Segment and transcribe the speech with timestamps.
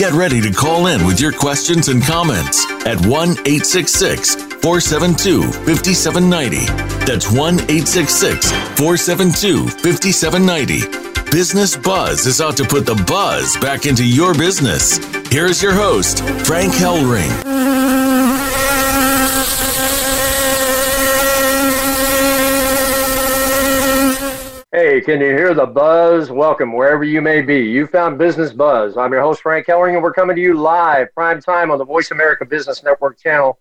[0.00, 6.64] Get ready to call in with your questions and comments at 1 866 472 5790.
[7.04, 11.30] That's 1 866 472 5790.
[11.30, 14.96] Business Buzz is out to put the buzz back into your business.
[15.28, 17.99] Here's your host, Frank Hellring.
[25.04, 26.30] Can you hear the buzz?
[26.30, 27.60] Welcome wherever you may be.
[27.60, 28.98] You found Business Buzz.
[28.98, 31.86] I'm your host, Frank Hellring, and we're coming to you live, prime time on the
[31.86, 33.58] Voice America Business Network channel.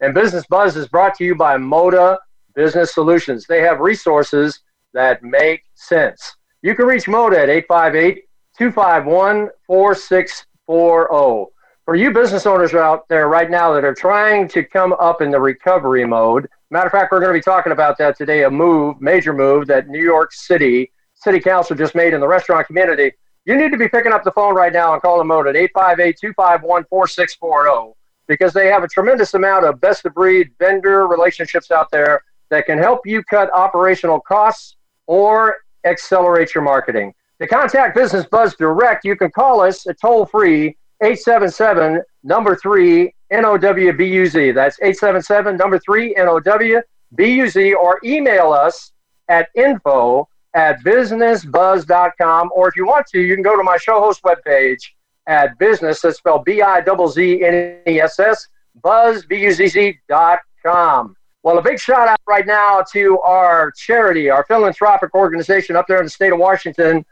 [0.00, 2.16] And Business Buzz is brought to you by Moda
[2.54, 3.44] Business Solutions.
[3.46, 4.60] They have resources
[4.94, 6.36] that make sense.
[6.62, 8.24] You can reach Moda at 858
[8.56, 11.52] 251 4640.
[11.84, 15.30] For you business owners out there right now that are trying to come up in
[15.30, 18.50] the recovery mode, Matter of fact, we're going to be talking about that today a
[18.50, 23.12] move, major move that New York City City Council just made in the restaurant community.
[23.46, 26.18] You need to be picking up the phone right now and calling Moda at 858
[26.20, 27.94] 251 4640
[28.26, 32.66] because they have a tremendous amount of best of breed vendor relationships out there that
[32.66, 37.14] can help you cut operational costs or accelerate your marketing.
[37.40, 43.12] To contact Business Buzz Direct, you can call us at toll free 877 number three
[43.32, 44.54] NOWBUZ.
[44.54, 48.92] That's 877 number three NOWBUZ or email us
[49.28, 52.50] at info at businessbuzz.com.
[52.54, 54.80] Or if you want to, you can go to my show host webpage
[55.26, 58.48] at business, that's spelled B I Z N E S S,
[58.82, 61.14] buzz, B U Z Z dot com.
[61.42, 65.98] Well, a big shout out right now to our charity, our philanthropic organization up there
[65.98, 67.04] in the state of Washington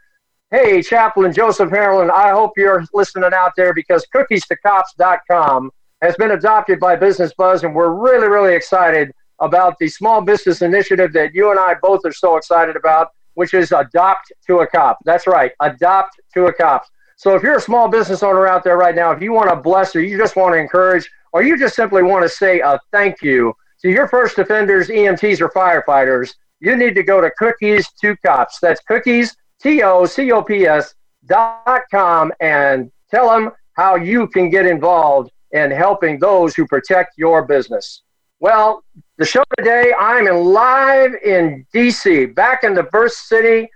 [0.49, 5.71] Hey, Chaplain Joseph Harlan, I hope you're listening out there because cookies2cops.com
[6.01, 10.61] has been adopted by Business Buzz, and we're really, really excited about the small business
[10.61, 14.67] initiative that you and I both are so excited about, which is Adopt to a
[14.67, 14.99] Cop.
[15.03, 16.85] That's right, Adopt to a Cop.
[17.17, 19.55] So if you're a small business owner out there right now, if you want to
[19.57, 22.79] bless or you just want to encourage, or you just simply want to say a
[22.93, 27.91] thank you to your first offenders, EMTs, or firefighters, you need to go to Cookies
[27.99, 28.59] to Cops.
[28.61, 30.95] That's Cookies T-O-C-O-P-S
[31.25, 37.17] dot com and tell them how you can get involved in helping those who protect
[37.17, 38.03] your business.
[38.39, 38.83] Well,
[39.17, 43.69] the show today, I'm in live in DC, back in the birth city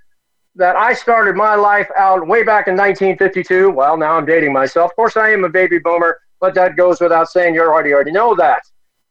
[0.55, 3.71] that I started my life out way back in 1952.
[3.71, 4.91] Well, now I'm dating myself.
[4.91, 7.55] Of course, I am a baby boomer, but that goes without saying.
[7.55, 8.61] You already already know that.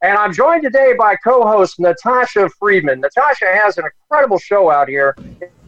[0.03, 3.01] And I'm joined today by co host Natasha Friedman.
[3.01, 5.15] Natasha has an incredible show out here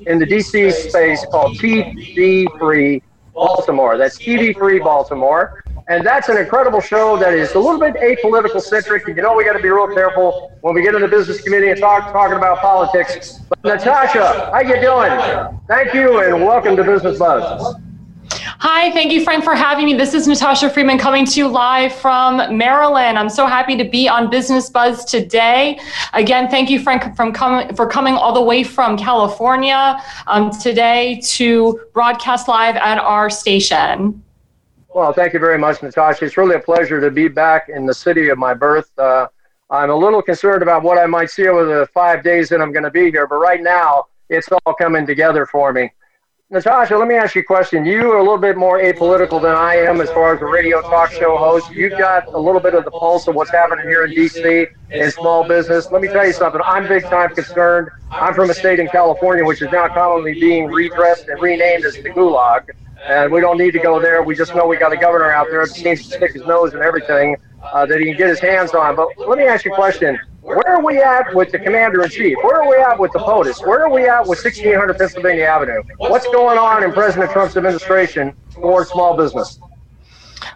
[0.07, 3.03] in the DC space called TV Free
[3.35, 3.95] Baltimore.
[3.95, 5.63] That's TV Free Baltimore.
[5.87, 9.05] And that's an incredible show that is a little bit apolitical centric.
[9.07, 11.71] You know, we got to be real careful when we get in the business community
[11.71, 13.39] and talk talking about politics.
[13.49, 15.59] But Natasha, how you doing?
[15.67, 17.75] Thank you and welcome to Business Buzz.
[18.65, 19.93] Hi, thank you, Frank, for having me.
[19.93, 23.19] This is Natasha Freeman coming to you live from Maryland.
[23.19, 25.77] I'm so happy to be on Business Buzz today.
[26.13, 31.19] Again, thank you, Frank, from coming for coming all the way from California um, today
[31.25, 34.23] to broadcast live at our station.
[34.95, 36.23] Well, thank you very much, Natasha.
[36.23, 38.97] It's really a pleasure to be back in the city of my birth.
[38.97, 39.27] Uh,
[39.71, 42.71] I'm a little concerned about what I might see over the five days that I'm
[42.71, 45.91] going to be here, but right now it's all coming together for me.
[46.53, 47.83] Natasha, let me ask you a question.
[47.83, 50.81] You are a little bit more apolitical than I am as far as a radio
[50.81, 51.71] talk show host.
[51.71, 54.67] You've got a little bit of the pulse of what's happening here in D.C.
[54.91, 55.89] in small business.
[55.91, 56.61] Let me tell you something.
[56.63, 57.89] I'm big time concerned.
[58.11, 61.95] I'm from a state in California which is now commonly being redressed and renamed as
[61.95, 62.69] the Gulag.
[63.07, 64.21] And we don't need to go there.
[64.21, 66.75] We just know we got a governor out there that seems to stick his nose
[66.75, 67.35] in everything
[67.71, 68.95] uh, that he can get his hands on.
[68.95, 70.19] But let me ask you a question.
[70.41, 72.37] Where are we at with the commander in chief?
[72.43, 73.65] Where are we at with the POTUS?
[73.65, 75.81] Where are we at with 1600 Pennsylvania Avenue?
[75.97, 79.59] What's going on in President Trump's administration for small business?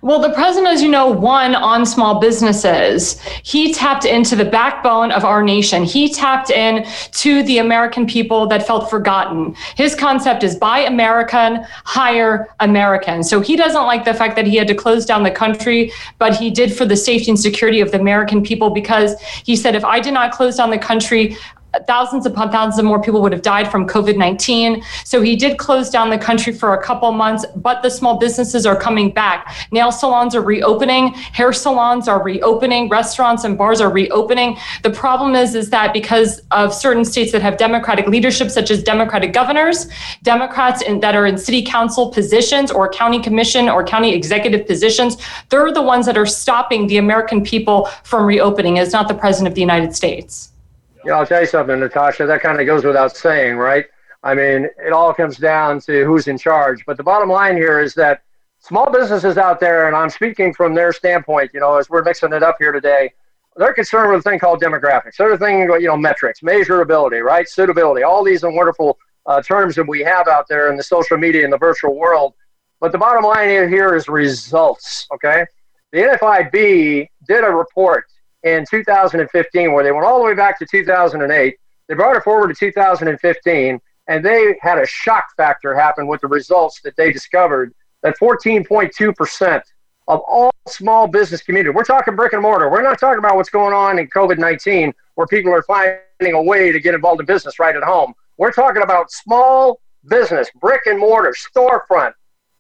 [0.02, 3.20] Well, the president, as you know, won on small businesses.
[3.44, 5.84] He tapped into the backbone of our nation.
[5.84, 9.56] He tapped in to the American people that felt forgotten.
[9.76, 13.24] His concept is buy American, hire American.
[13.24, 16.36] So he doesn't like the fact that he had to close down the country, but
[16.36, 19.86] he did for the safety and security of the American people because he said, if
[19.86, 21.38] I did not close down the country,
[21.86, 24.84] thousands upon thousands of more people would have died from COVID 19.
[25.04, 28.66] So he did close down the country for a couple months, but the small businesses
[28.66, 29.56] are coming back.
[29.72, 34.58] Nail salons are reopening, hair salons are reopening, restaurants and bars are reopening.
[34.84, 38.84] The problem is, is that because of certain states that have Democratic leadership, such as
[38.84, 39.88] Democratic governors,
[40.24, 45.18] Democrats in, that are in city council positions or county commission or county executive positions,
[45.50, 48.78] they're the ones that are stopping the American people from reopening.
[48.78, 50.52] It's not the president of the United States.
[51.06, 52.26] Yeah, I'll tell you something, Natasha.
[52.26, 53.86] That kind of goes without saying, right?
[54.24, 56.84] I mean, it all comes down to who's in charge.
[56.86, 58.24] But the bottom line here is that
[58.60, 62.34] small businesses out there, and I'm speaking from their standpoint, you know, as we're mixing
[62.34, 63.14] it up here today,
[63.56, 65.18] they're concerned with a thing called demographics.
[65.18, 67.48] They're thinking, you know, metrics, measurability, right?
[67.48, 71.44] Suitability, all these wonderful uh, terms that we have out there in the social media
[71.44, 72.34] and the virtual world.
[72.80, 75.46] But the bottom line here is results, okay?
[75.92, 78.06] The NFIB did a report
[78.44, 81.56] in 2015 where they went all the way back to 2008.
[81.88, 86.28] They brought it forward to 2015, and they had a shock factor happen with the
[86.28, 87.74] results that they discovered
[88.04, 89.62] that 14.2%
[90.08, 93.50] of all small business community, we're talking brick and mortar, we're not talking about what's
[93.50, 97.26] going on in COVID 19 where people are finding a way to get involved in
[97.26, 98.14] business right at home.
[98.38, 102.14] We're talking about small business, brick and mortar, storefront,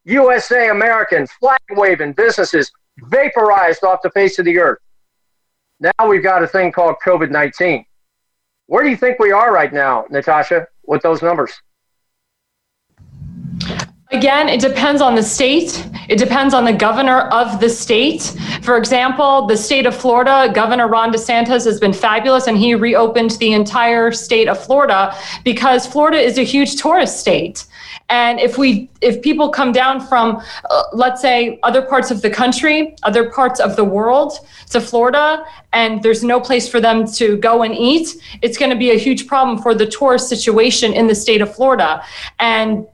[0.05, 4.79] USA American, flag waving businesses vaporized off the face of the earth.
[5.79, 7.85] Now we've got a thing called COVID 19.
[8.65, 11.53] Where do you think we are right now, Natasha, with those numbers?
[14.11, 15.85] Again, it depends on the state.
[16.07, 18.23] It depends on the governor of the state.
[18.61, 23.31] For example, the state of Florida, Governor Ron DeSantis has been fabulous and he reopened
[23.31, 25.13] the entire state of Florida
[25.43, 27.65] because Florida is a huge tourist state.
[28.09, 32.29] And if we if people come down from uh, let's say other parts of the
[32.29, 34.39] country, other parts of the world
[34.69, 35.43] to Florida
[35.73, 38.97] and there's no place for them to go and eat, it's going to be a
[38.97, 42.01] huge problem for the tourist situation in the state of Florida.
[42.39, 42.87] And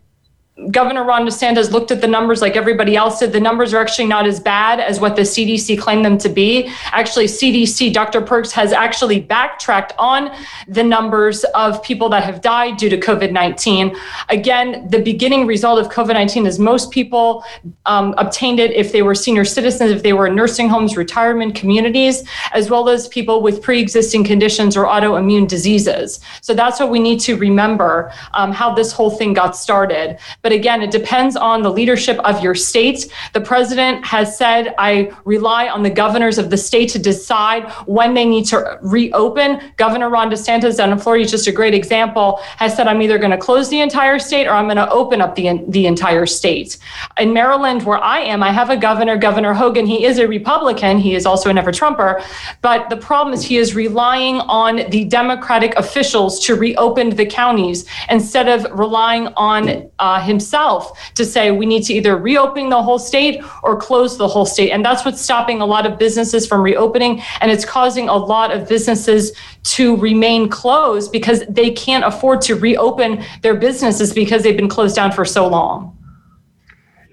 [0.71, 3.33] Governor Ron DeSantis looked at the numbers like everybody else did.
[3.33, 6.71] The numbers are actually not as bad as what the CDC claimed them to be.
[6.91, 8.21] Actually, CDC, Dr.
[8.21, 10.35] Birx has actually backtracked on
[10.67, 13.95] the numbers of people that have died due to COVID 19.
[14.29, 17.43] Again, the beginning result of COVID 19 is most people
[17.85, 21.55] um, obtained it if they were senior citizens, if they were in nursing homes, retirement
[21.55, 22.23] communities,
[22.53, 26.19] as well as people with pre existing conditions or autoimmune diseases.
[26.41, 30.19] So that's what we need to remember um, how this whole thing got started.
[30.41, 33.11] But again, it depends on the leadership of your state.
[33.33, 38.13] The president has said, I rely on the governors of the state to decide when
[38.13, 39.59] they need to reopen.
[39.77, 43.17] Governor Ron DeSantis down in Florida is just a great example, has said, I'm either
[43.17, 46.25] going to close the entire state or I'm going to open up the, the entire
[46.25, 46.77] state.
[47.19, 49.85] In Maryland, where I am, I have a governor, Governor Hogan.
[49.85, 50.97] He is a Republican.
[50.99, 52.21] He is also a never Trumper.
[52.61, 57.85] But the problem is he is relying on the Democratic officials to reopen the counties
[58.09, 62.99] instead of relying on uh, himself to say we need to either reopen the whole
[62.99, 64.71] state or close the whole state.
[64.71, 67.21] And that's what's stopping a lot of businesses from reopening.
[67.41, 69.31] And it's causing a lot of businesses
[69.75, 74.95] to remain closed because they can't afford to reopen their businesses because they've been closed
[74.95, 75.97] down for so long.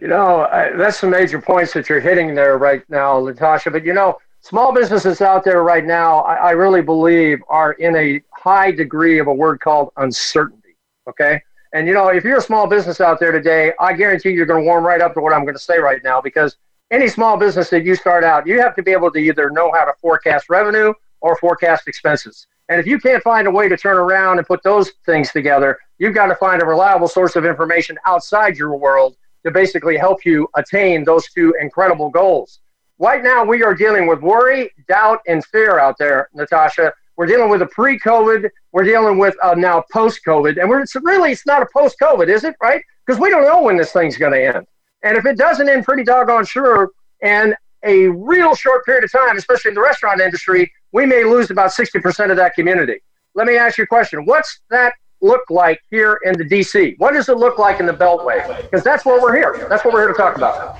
[0.00, 3.70] You know, uh, that's some major points that you're hitting there right now, Natasha.
[3.70, 7.94] But you know, small businesses out there right now, I, I really believe, are in
[7.96, 10.76] a high degree of a word called uncertainty.
[11.06, 11.43] Okay.
[11.72, 14.62] And you know, if you're a small business out there today, I guarantee you're going
[14.62, 16.56] to warm right up to what I'm going to say right now because
[16.90, 19.71] any small business that you start out, you have to be able to either know
[19.73, 22.47] how to forecast revenue or forecast expenses.
[22.68, 25.78] And if you can't find a way to turn around and put those things together,
[25.99, 30.25] you've got to find a reliable source of information outside your world to basically help
[30.25, 32.61] you attain those two incredible goals.
[32.99, 36.92] Right now, we are dealing with worry, doubt, and fear out there, Natasha.
[37.20, 38.48] We're dealing with a pre-COVID.
[38.72, 42.44] We're dealing with uh, now post-COVID, and we're it's really it's not a post-COVID, is
[42.44, 42.54] it?
[42.62, 42.82] Right?
[43.04, 44.66] Because we don't know when this thing's going to end,
[45.04, 46.88] and if it doesn't end pretty doggone sure,
[47.20, 51.50] and a real short period of time, especially in the restaurant industry, we may lose
[51.50, 53.02] about sixty percent of that community.
[53.34, 56.94] Let me ask you a question: What's that look like here in the DC?
[56.96, 58.62] What does it look like in the Beltway?
[58.62, 59.66] Because that's where we're here.
[59.68, 60.78] That's what we're here to talk about.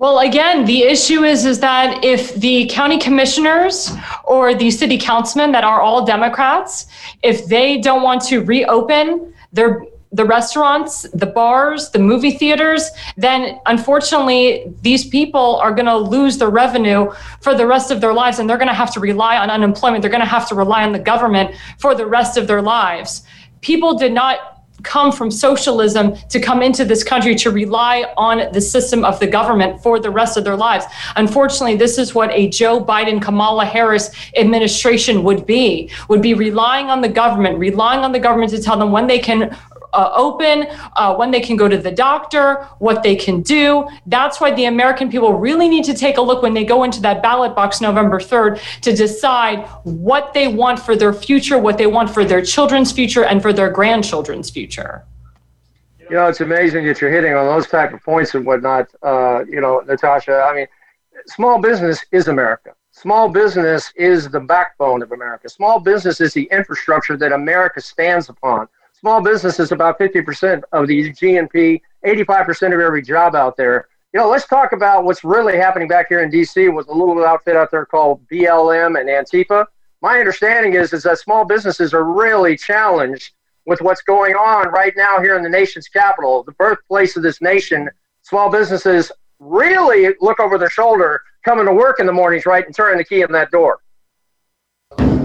[0.00, 3.92] Well, again, the issue is is that if the county commissioners
[4.24, 6.86] or the city councilmen that are all Democrats,
[7.22, 12.88] if they don't want to reopen their the restaurants, the bars, the movie theaters,
[13.18, 18.14] then unfortunately these people are going to lose their revenue for the rest of their
[18.14, 20.00] lives and they're going to have to rely on unemployment.
[20.00, 23.22] They're going to have to rely on the government for the rest of their lives.
[23.60, 28.60] People did not come from socialism to come into this country to rely on the
[28.60, 30.84] system of the government for the rest of their lives.
[31.16, 36.86] Unfortunately, this is what a Joe Biden Kamala Harris administration would be would be relying
[36.86, 39.56] on the government, relying on the government to tell them when they can
[39.92, 40.66] uh, open,
[40.96, 43.86] uh, when they can go to the doctor, what they can do.
[44.06, 47.00] That's why the American people really need to take a look when they go into
[47.02, 51.86] that ballot box November 3rd to decide what they want for their future, what they
[51.86, 55.04] want for their children's future, and for their grandchildren's future.
[55.98, 58.88] You know, it's amazing that you're hitting on those type of points and whatnot.
[59.00, 60.66] Uh, you know, Natasha, I mean,
[61.26, 62.74] small business is America.
[62.90, 65.48] Small business is the backbone of America.
[65.48, 68.68] Small business is the infrastructure that America stands upon
[69.00, 73.88] small business is about 50% of the GNP, 85% of every job out there.
[74.12, 77.24] You know, let's talk about what's really happening back here in DC with a little
[77.24, 79.66] outfit out there called BLM and Antifa.
[80.02, 83.32] My understanding is, is that small businesses are really challenged
[83.66, 87.40] with what's going on right now here in the nation's capital, the birthplace of this
[87.40, 87.88] nation.
[88.22, 92.74] Small businesses really look over their shoulder coming to work in the mornings, right, and
[92.74, 93.78] turning the key in that door.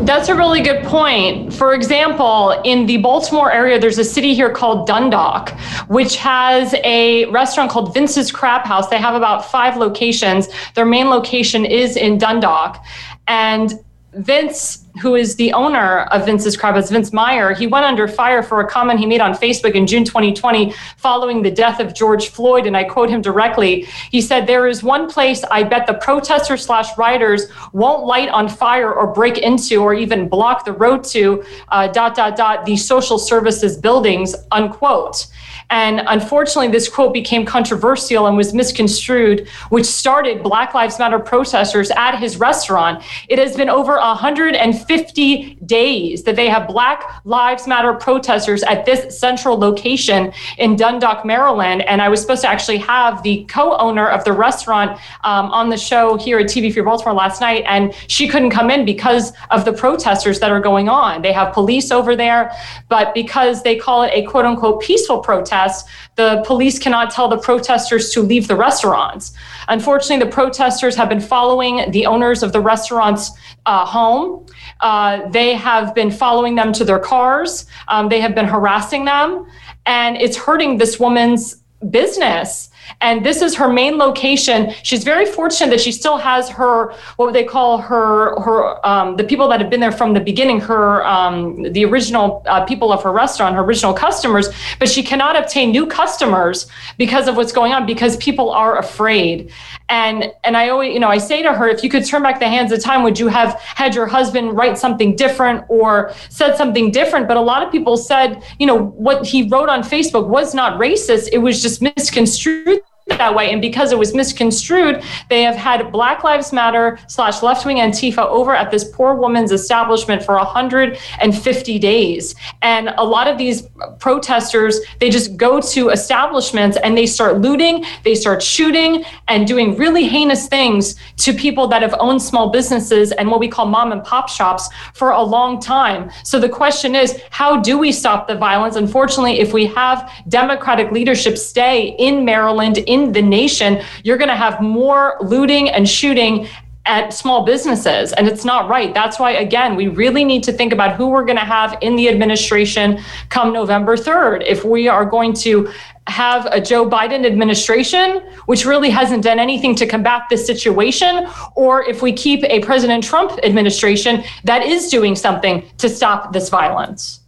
[0.04, 1.54] That's a really good point.
[1.54, 5.50] For example, in the Baltimore area, there's a city here called Dundalk,
[5.88, 8.88] which has a restaurant called Vince's Crab House.
[8.90, 10.48] They have about five locations.
[10.76, 12.84] Their main location is in Dundalk.
[13.28, 13.74] And
[14.14, 18.42] Vince who is the owner of Vince's Crab House, Vince Meyer, he went under fire
[18.42, 22.30] for a comment he made on Facebook in June 2020 following the death of George
[22.30, 22.66] Floyd.
[22.66, 23.88] And I quote him directly.
[24.12, 28.48] He said, There is one place I bet the protesters slash rioters won't light on
[28.48, 32.78] fire or break into or even block the road to uh, dot, dot, dot, the
[32.78, 35.28] social services buildings, unquote.
[35.72, 41.90] And unfortunately, this quote became controversial and was misconstrued, which started Black Lives Matter protesters
[41.92, 43.04] at his restaurant.
[43.30, 49.18] It has been over 150 days that they have Black Lives Matter protesters at this
[49.18, 51.82] central location in Dundalk, Maryland.
[51.84, 55.70] And I was supposed to actually have the co owner of the restaurant um, on
[55.70, 59.34] the show here at TV Free Baltimore last night, and she couldn't come in because
[59.52, 61.22] of the protesters that are going on.
[61.22, 62.52] They have police over there,
[62.90, 67.38] but because they call it a quote unquote peaceful protest, the police cannot tell the
[67.38, 69.34] protesters to leave the restaurants.
[69.68, 73.32] Unfortunately, the protesters have been following the owners of the restaurants
[73.66, 74.46] uh, home.
[74.82, 77.66] Uh, they have been following them to their cars.
[77.88, 79.48] Um, they have been harassing them,
[79.86, 82.70] and it's hurting this woman's business.
[83.02, 84.74] And this is her main location.
[84.84, 89.24] She's very fortunate that she still has her, what they call her, her um, the
[89.24, 93.04] people that have been there from the beginning, her, um, the original uh, people of
[93.04, 94.50] her restaurant, her original customers,
[94.80, 99.52] but she cannot obtain new customers because of what's going on because people are afraid.
[99.90, 102.40] And, and I always, you know, I say to her, if you could turn back
[102.40, 106.56] the hands of time, would you have had your husband write something different or said
[106.56, 107.28] something different?
[107.28, 110.80] But a lot of people said, you know, what he wrote on Facebook was not
[110.80, 111.30] racist.
[111.32, 112.75] It was just misconstrued
[113.08, 113.52] that way.
[113.52, 118.26] And because it was misconstrued, they have had Black Lives Matter slash left wing Antifa
[118.26, 122.36] over at this poor woman's establishment for 150 days.
[122.64, 123.68] And a lot of these
[124.00, 129.78] protesters, they just go to establishments and they start looting, they start shooting, and doing
[129.78, 133.92] really heinous things to people that have owned small businesses and what we call mom
[133.92, 136.10] and pop shops for a long time.
[136.24, 138.76] So the question is, how do we stop the violence?
[138.76, 144.36] Unfortunately, if we have Democratic leadership stay in Maryland, in in the nation, you're going
[144.38, 146.48] to have more looting and shooting
[146.86, 148.94] at small businesses and it's not right.
[148.94, 151.96] That's why again we really need to think about who we're going to have in
[151.96, 153.00] the administration
[153.30, 155.68] come november 3rd if we are going to
[156.08, 161.84] have a joe biden administration which really hasn't done anything to combat this situation or
[161.92, 167.25] if we keep a president trump administration that is doing something to stop this violence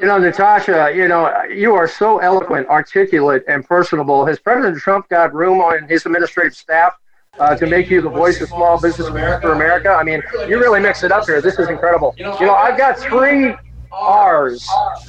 [0.00, 4.24] you know, Natasha, you know, you are so eloquent, articulate, and personable.
[4.26, 6.94] Has President Trump got room on his administrative staff
[7.38, 9.90] uh, to make you the voice of small business for America?
[9.90, 11.40] I mean, you really mix it up here.
[11.40, 12.14] This is incredible.
[12.16, 13.54] You know, I've got three
[13.90, 14.68] R's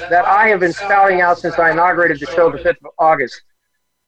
[0.09, 3.41] that I have been spouting out since I inaugurated the show the 5th of August.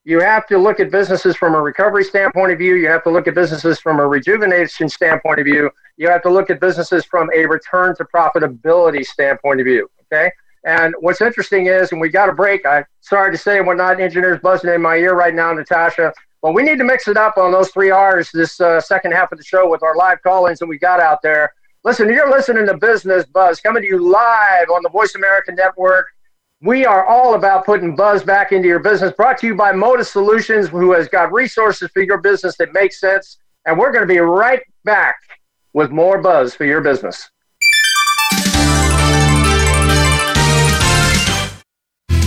[0.04, 2.74] You have to look at businesses from a recovery standpoint of view.
[2.74, 5.70] You have to look at businesses from a rejuvenation standpoint of view.
[5.98, 9.88] You have to look at businesses from a return to profitability standpoint of view.
[10.12, 10.32] Okay.
[10.64, 12.66] And what's interesting is, and we got a break.
[12.66, 16.14] I sorry to say, we're not engineers buzzing in my ear right now, Natasha.
[16.42, 19.32] But we need to mix it up on those three R's this uh, second half
[19.32, 21.54] of the show with our live call-ins that we got out there.
[21.84, 26.08] Listen, you're listening to Business Buzz coming to you live on the Voice America Network.
[26.62, 29.12] We are all about putting buzz back into your business.
[29.14, 32.94] Brought to you by Modus Solutions, who has got resources for your business that make
[32.94, 33.38] sense.
[33.66, 35.16] And we're going to be right back
[35.74, 37.30] with more buzz for your business.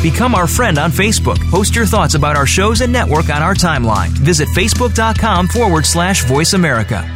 [0.04, 1.38] Become our friend on Facebook.
[1.50, 4.10] Post your thoughts about our shows and network on our timeline.
[4.10, 7.10] Visit facebook.com forward slash voice America.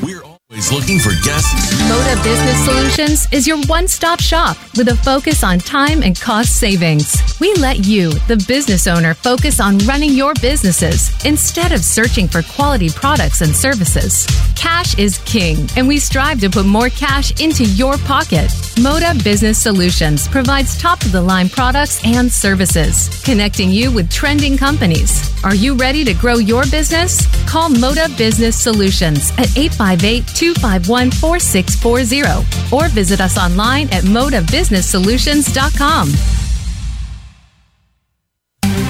[0.00, 1.74] We're always looking for guests.
[1.90, 6.60] Moda Business Solutions is your one stop shop with a focus on time and cost
[6.60, 7.20] savings.
[7.40, 12.42] We let you, the business owner, focus on running your businesses instead of searching for
[12.42, 14.24] quality products and services.
[14.56, 18.50] Cash is king, and we strive to put more cash into your pocket.
[18.76, 24.56] Moda Business Solutions provides top of the line products and services, connecting you with trending
[24.56, 25.32] companies.
[25.44, 27.26] Are you ready to grow your business?
[27.46, 36.45] Call Moda Business Solutions at 858 251 4640 or visit us online at modabusinesssolutions.com.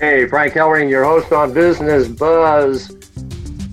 [0.00, 2.96] Hey, Frank Hellring, your host on Business Buzz.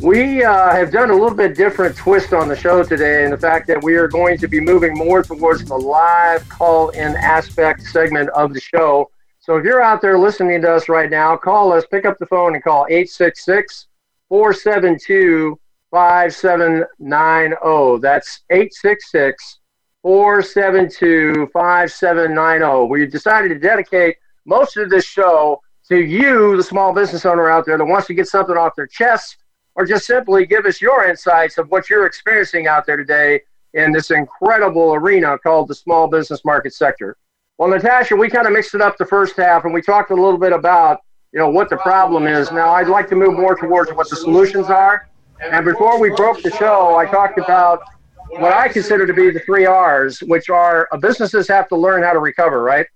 [0.01, 3.37] We uh, have done a little bit different twist on the show today, in the
[3.37, 8.29] fact that we are going to be moving more towards the live call-in aspect segment
[8.31, 9.09] of the show.
[9.39, 12.25] So if you're out there listening to us right now, call us, pick up the
[12.25, 13.87] phone and call 866
[14.27, 15.57] 472
[15.91, 18.01] 5790.
[18.01, 19.59] That's 866
[20.01, 22.89] 472 5790.
[22.89, 27.65] We decided to dedicate most of this show to you, the small business owner out
[27.65, 29.37] there that wants to get something off their chest,
[29.75, 33.41] or just simply give us your insights of what you're experiencing out there today
[33.73, 37.15] in this incredible arena called the small business market sector.
[37.57, 40.15] Well, Natasha, we kind of mixed it up the first half, and we talked a
[40.15, 40.99] little bit about
[41.31, 42.51] you know what the problem is.
[42.51, 45.09] Now, I'd like to move more towards what the solutions are.
[45.39, 47.81] And before we broke the show, I talked about
[48.29, 52.03] what I consider to be the three R's, which are uh, businesses have to learn
[52.03, 52.87] how to recover, right?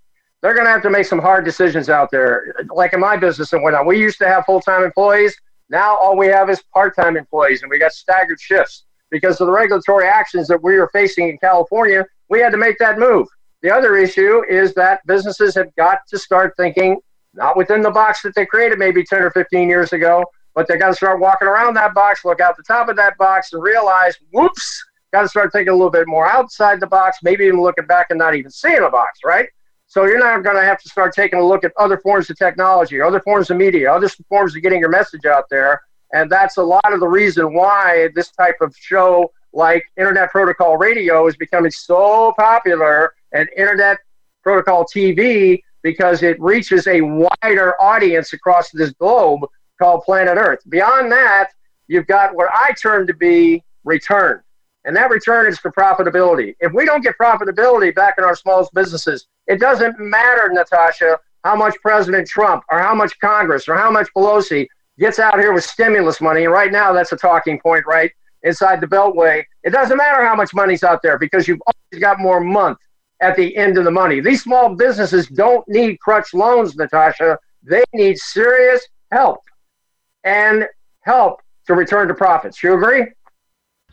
[0.42, 2.54] They're going to have to make some hard decisions out there.
[2.70, 5.36] Like in my business and whatnot, we used to have full time employees.
[5.70, 9.48] Now all we have is part time employees, and we got staggered shifts because of
[9.48, 12.06] the regulatory actions that we are facing in California.
[12.30, 13.28] We had to make that move.
[13.62, 17.00] The other issue is that businesses have got to start thinking
[17.34, 20.26] not within the box that they created maybe 10 or 15 years ago,
[20.56, 23.18] but they got to start walking around that box, look out the top of that
[23.18, 27.20] box, and realize, whoops, got to start thinking a little bit more outside the box,
[27.24, 29.48] maybe even looking back and not even seeing a box, right?
[29.92, 32.38] So you're not going to have to start taking a look at other forms of
[32.38, 35.82] technology, other forms of media, other forms of getting your message out there.
[36.14, 40.78] And that's a lot of the reason why this type of show, like Internet Protocol
[40.78, 43.98] Radio, is becoming so popular and Internet
[44.44, 49.42] Protocol TV because it reaches a wider audience across this globe
[49.78, 50.60] called planet Earth.
[50.70, 51.50] Beyond that,
[51.90, 54.42] you've got what I term to be return.
[54.84, 56.56] And that return is for profitability.
[56.60, 61.56] If we don't get profitability back in our smallest businesses, it doesn't matter, Natasha, how
[61.56, 64.68] much President Trump or how much Congress or how much Pelosi
[65.00, 66.44] gets out here with stimulus money.
[66.44, 68.12] And right now, that's a talking point, right?
[68.44, 69.44] Inside the Beltway.
[69.64, 72.78] It doesn't matter how much money's out there because you've always got more month
[73.22, 74.20] at the end of the money.
[74.20, 77.38] These small businesses don't need crutch loans, Natasha.
[77.64, 79.42] They need serious help
[80.24, 80.68] and
[81.02, 82.62] help to return to profits.
[82.64, 83.06] You agree?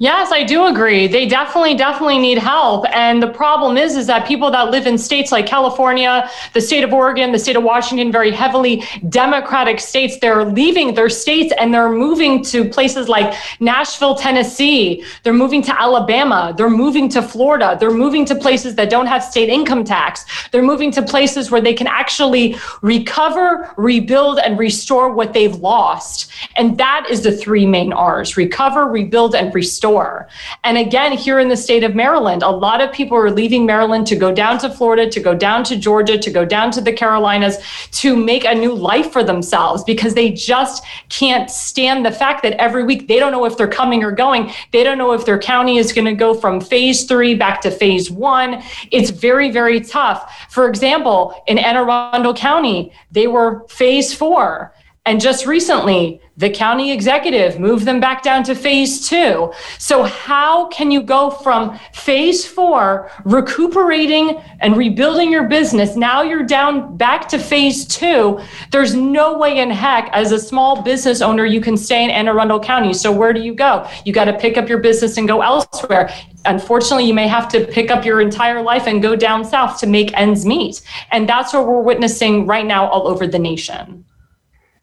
[0.00, 1.08] Yes, I do agree.
[1.08, 2.86] They definitely, definitely need help.
[2.94, 6.84] And the problem is, is that people that live in states like California, the state
[6.84, 11.74] of Oregon, the state of Washington, very heavily Democratic states, they're leaving their states and
[11.74, 15.02] they're moving to places like Nashville, Tennessee.
[15.24, 16.54] They're moving to Alabama.
[16.56, 17.76] They're moving to Florida.
[17.80, 20.24] They're moving to places that don't have state income tax.
[20.52, 26.30] They're moving to places where they can actually recover, rebuild, and restore what they've lost.
[26.54, 30.28] And that is the three main R's recover, rebuild, and restore store.
[30.64, 34.06] And again, here in the state of Maryland, a lot of people are leaving Maryland
[34.08, 36.92] to go down to Florida, to go down to Georgia, to go down to the
[36.92, 37.56] Carolinas
[37.92, 42.52] to make a new life for themselves because they just can't stand the fact that
[42.60, 44.52] every week they don't know if they're coming or going.
[44.72, 47.70] They don't know if their county is going to go from phase three back to
[47.70, 48.62] phase one.
[48.90, 50.48] It's very, very tough.
[50.50, 54.74] For example, in Anne Arundel County, they were phase four.
[55.08, 59.50] And just recently, the county executive moved them back down to phase two.
[59.78, 65.96] So, how can you go from phase four, recuperating and rebuilding your business?
[65.96, 68.38] Now you're down back to phase two.
[68.70, 72.28] There's no way in heck, as a small business owner, you can stay in Anne
[72.28, 72.92] Arundel County.
[72.92, 73.88] So, where do you go?
[74.04, 76.12] You got to pick up your business and go elsewhere.
[76.44, 79.86] Unfortunately, you may have to pick up your entire life and go down south to
[79.86, 80.82] make ends meet.
[81.12, 84.04] And that's what we're witnessing right now all over the nation.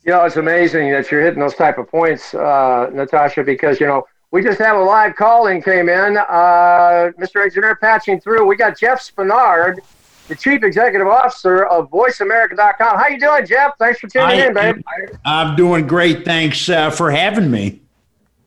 [0.06, 3.88] You know, it's amazing that you're hitting those type of points, uh, Natasha, because, you
[3.88, 6.18] know, we just have a live call calling came in.
[6.18, 7.44] Uh, Mr.
[7.44, 8.46] Engineer patching through.
[8.46, 9.80] We got Jeff Spenard,
[10.28, 12.98] the Chief Executive Officer of VoiceAmerica.com.
[12.98, 13.78] How you doing, Jeff?
[13.80, 14.84] Thanks for tuning I, in, babe.
[15.26, 16.26] I'm doing great.
[16.26, 17.82] Thanks uh, for having me.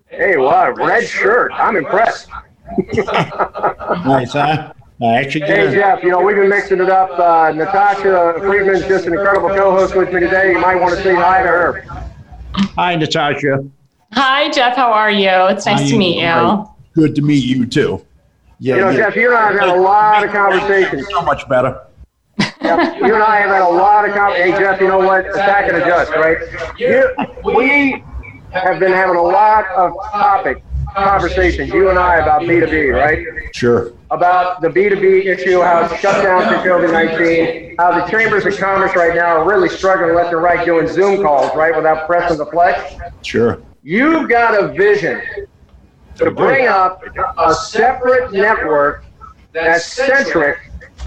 [0.07, 1.53] Hey, wow, red shirt.
[1.55, 2.29] I'm impressed.
[2.95, 4.73] nice, huh?
[5.03, 7.19] Actually hey, Jeff, you know, we've been mixing it up.
[7.19, 10.53] Uh, Natasha Friedman's just an incredible co host with me today.
[10.53, 11.85] You might want to say hi to her.
[12.77, 13.65] Hi, Natasha.
[14.13, 14.75] Hi, Jeff.
[14.75, 15.29] How are you?
[15.29, 16.69] It's nice to meet you.
[16.95, 18.05] Good to meet you, too.
[18.59, 18.97] Yeah, you know, yeah.
[18.97, 21.07] Jeff, you and I have had a lot of conversations.
[21.11, 21.81] So much better.
[22.39, 22.97] Yep.
[22.97, 24.59] You and I have had a lot of conversations.
[24.59, 25.29] Hey, Jeff, you know what?
[25.31, 26.39] Attack and adjust, right?
[26.77, 27.09] You,
[27.45, 28.03] we
[28.51, 30.61] have been having a lot of topics
[30.95, 33.25] conversations, you and I, about B2B, right?
[33.55, 33.93] Sure.
[34.11, 38.57] About the B2B issue, how it's shut down through COVID 19, how the chambers of
[38.59, 42.39] commerce right now are really struggling left and right doing Zoom calls, right, without pressing
[42.39, 42.95] the flex.
[43.23, 43.61] Sure.
[43.83, 45.21] You've got a vision
[46.17, 47.03] to bring up
[47.39, 49.05] a separate network
[49.53, 50.59] that's centric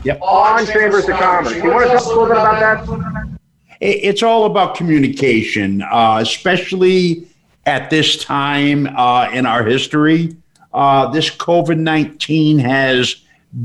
[0.04, 0.20] yep.
[0.22, 1.56] on chambers of commerce.
[1.56, 3.40] You want to talk a little bit about that?
[3.82, 7.28] It's all about communication, uh, especially
[7.66, 10.36] at this time uh, in our history.
[10.74, 13.16] Uh, this COVID 19 has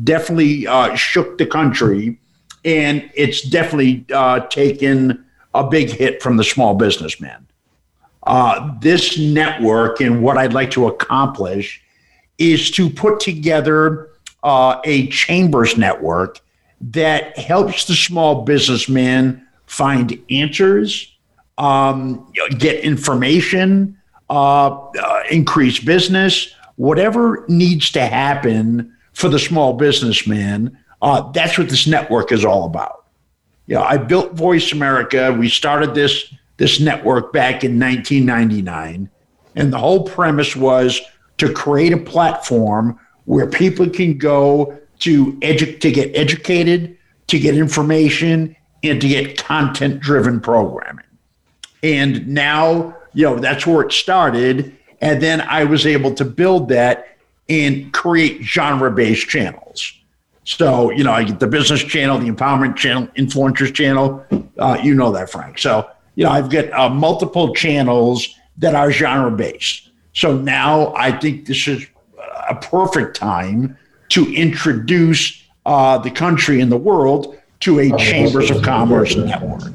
[0.04, 2.18] definitely uh, shook the country,
[2.64, 7.46] and it's definitely uh, taken a big hit from the small businessman.
[8.24, 11.80] Uh, this network and what I'd like to accomplish
[12.38, 14.10] is to put together
[14.44, 16.40] a chambers network
[16.80, 21.15] that helps the small businessman find answers
[21.58, 23.96] um, get information,
[24.28, 30.76] uh, uh, increase business, whatever needs to happen for the small businessman.
[31.00, 33.06] Uh, that's what this network is all about.
[33.66, 35.32] Yeah, I built Voice America.
[35.32, 39.10] We started this this network back in 1999,
[39.56, 41.00] and the whole premise was
[41.38, 47.56] to create a platform where people can go to edu- to get educated, to get
[47.56, 51.05] information, and to get content driven programming.
[51.82, 54.76] And now, you know, that's where it started.
[55.00, 57.16] And then I was able to build that
[57.48, 59.92] and create genre based channels.
[60.44, 64.24] So, you know, I get the business channel, the empowerment channel, influencers channel.
[64.58, 65.58] Uh, you know that, Frank.
[65.58, 69.90] So, you know, I've got uh, multiple channels that are genre based.
[70.12, 71.86] So now I think this is
[72.48, 73.76] a perfect time
[74.10, 79.72] to introduce uh, the country and the world to a Chambers of Commerce network.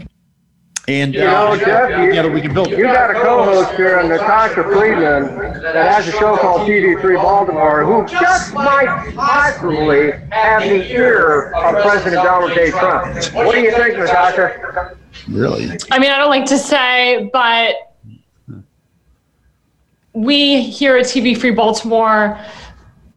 [0.87, 2.79] And you know, uh, Jeff, you, together we can build it.
[2.79, 7.85] You got a co-host here, Natasha Friedman, that has a show called TV Free Baltimore,
[7.85, 12.71] who just might possibly have the ear of President Donald J.
[12.71, 13.15] Trump.
[13.33, 14.97] What do you think, Natasha?
[15.27, 15.69] Really?
[15.91, 17.75] I mean, I don't like to say, but
[20.13, 22.39] we here at TV Free Baltimore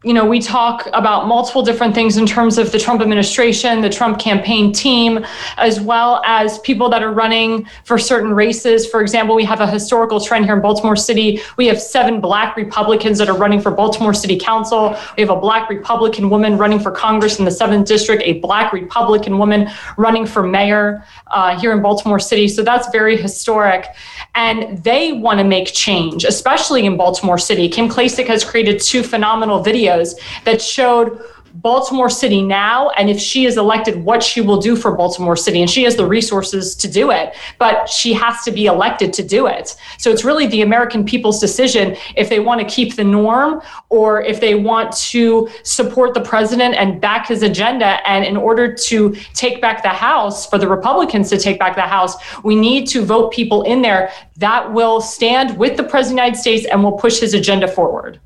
[0.05, 3.89] you know, we talk about multiple different things in terms of the Trump administration, the
[3.89, 5.25] Trump campaign team,
[5.57, 8.87] as well as people that are running for certain races.
[8.87, 11.41] For example, we have a historical trend here in Baltimore City.
[11.57, 14.95] We have seven black Republicans that are running for Baltimore City Council.
[15.17, 18.75] We have a black Republican woman running for Congress in the 7th District, a black
[18.75, 22.47] Republican woman running for mayor uh, here in Baltimore City.
[22.47, 23.87] So that's very historic.
[24.35, 27.69] And they want to make change, especially in Baltimore City.
[27.69, 31.21] Kim Klacik has created two phenomenal videos videos that showed
[31.55, 35.61] Baltimore City now, and if she is elected, what she will do for Baltimore City.
[35.61, 39.23] And she has the resources to do it, but she has to be elected to
[39.23, 39.77] do it.
[39.99, 44.21] So it's really the American people's decision if they want to keep the norm or
[44.23, 48.07] if they want to support the president and back his agenda.
[48.09, 51.83] And in order to take back the House, for the Republicans to take back the
[51.83, 56.09] House, we need to vote people in there that will stand with the president of
[56.09, 58.19] the United States and will push his agenda forward.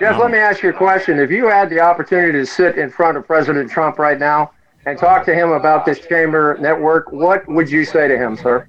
[0.00, 1.20] Jeff, let me ask you a question.
[1.20, 4.50] If you had the opportunity to sit in front of President Trump right now
[4.86, 8.66] and talk to him about this chamber network, what would you say to him, sir?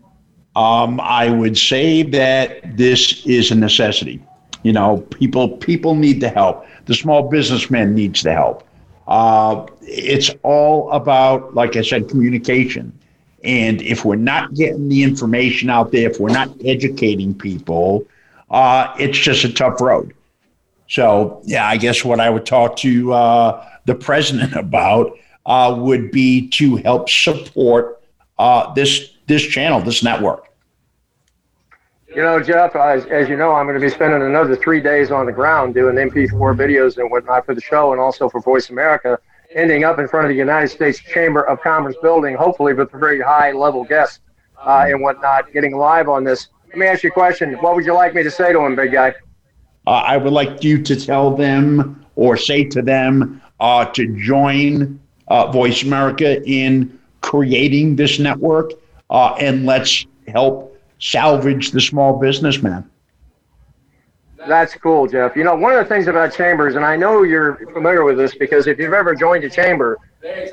[0.55, 4.23] Um, I would say that this is a necessity.
[4.63, 6.65] You know, people people need the help.
[6.85, 8.63] The small businessman needs the help.
[9.07, 12.97] Uh, it's all about, like I said, communication.
[13.43, 18.07] And if we're not getting the information out there, if we're not educating people,
[18.49, 20.13] uh, it's just a tough road.
[20.87, 26.11] So, yeah, I guess what I would talk to uh, the president about uh, would
[26.11, 28.01] be to help support
[28.37, 30.49] uh, this this channel, this network.
[32.15, 35.11] You know, Jeff, as, as, you know, I'm going to be spending another three days
[35.11, 38.69] on the ground doing MP4 videos and whatnot for the show and also for Voice
[38.69, 39.19] America,
[39.53, 42.97] ending up in front of the United States Chamber of Commerce building, hopefully with a
[42.97, 44.21] very high level guest
[44.65, 46.47] uh, and whatnot, getting live on this.
[46.69, 47.53] Let me ask you a question.
[47.55, 49.13] What would you like me to say to him, big guy?
[49.87, 54.99] Uh, I would like you to tell them or say to them uh, to join
[55.27, 58.71] uh, Voice America in creating this network
[59.09, 62.89] uh, and let's help salvage the small businessman.
[64.47, 65.35] That's cool, Jeff.
[65.35, 68.35] You know, one of the things about chambers, and I know you're familiar with this
[68.35, 69.97] because if you've ever joined a chamber,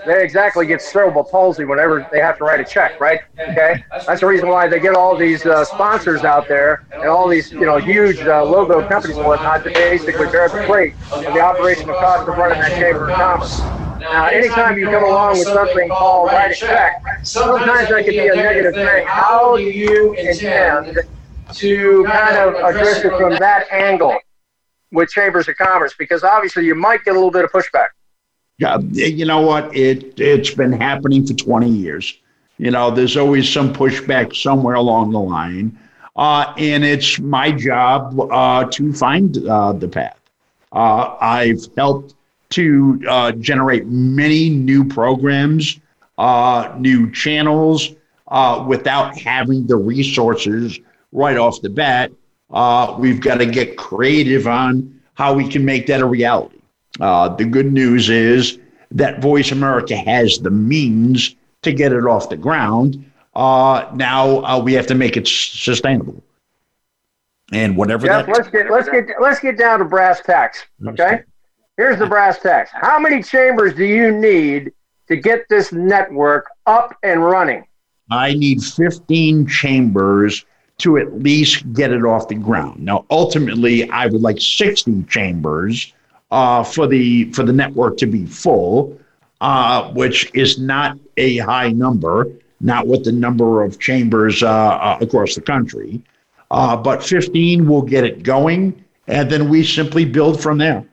[0.06, 3.20] they exactly get cerebral palsy whenever they have to write a check, right?
[3.38, 7.26] Okay, that's the reason why they get all these uh, sponsors out there and all
[7.28, 11.22] these you know huge uh, logo companies and whatnot to basically bear the weight of
[11.22, 13.60] the operational cost of running that chamber of commerce.
[14.00, 18.28] Now, anytime you come along with something called write a check, sometimes that could be
[18.28, 19.06] a negative thing.
[19.06, 20.98] How do you intend
[21.54, 24.18] to kind of address it from that angle
[24.90, 25.94] with chambers of commerce?
[25.98, 27.88] Because obviously you might get a little bit of pushback.
[28.58, 29.74] Yeah, you know what?
[29.76, 32.18] It it's been happening for 20 years.
[32.58, 35.76] You know, there's always some pushback somewhere along the line,
[36.16, 40.18] uh, and it's my job uh, to find uh, the path.
[40.70, 42.14] Uh, I've helped
[42.50, 45.80] to uh, generate many new programs,
[46.18, 47.90] uh, new channels,
[48.66, 50.78] without having the resources
[51.10, 52.12] right off the bat.
[52.98, 56.61] we've got to get creative on how we can make that a reality.
[57.00, 58.58] Uh, the good news is
[58.90, 63.10] that Voice America has the means to get it off the ground.
[63.34, 66.22] Uh, now uh, we have to make it sustainable.
[67.52, 68.32] And whatever Jeff, that.
[68.32, 70.64] Let's get let's get let's get down to brass tacks.
[70.86, 71.22] Okay.
[71.76, 72.70] Here's the brass tacks.
[72.72, 74.72] How many chambers do you need
[75.08, 77.66] to get this network up and running?
[78.10, 80.44] I need 15 chambers
[80.78, 82.80] to at least get it off the ground.
[82.80, 85.92] Now, ultimately, I would like 60 chambers
[86.32, 88.98] uh, for the for the network to be full,
[89.40, 92.26] uh, which is not a high number,
[92.60, 96.02] not with the number of chambers uh, uh across the country.
[96.50, 100.84] Uh, but 15 will get it going, and then we simply build from there.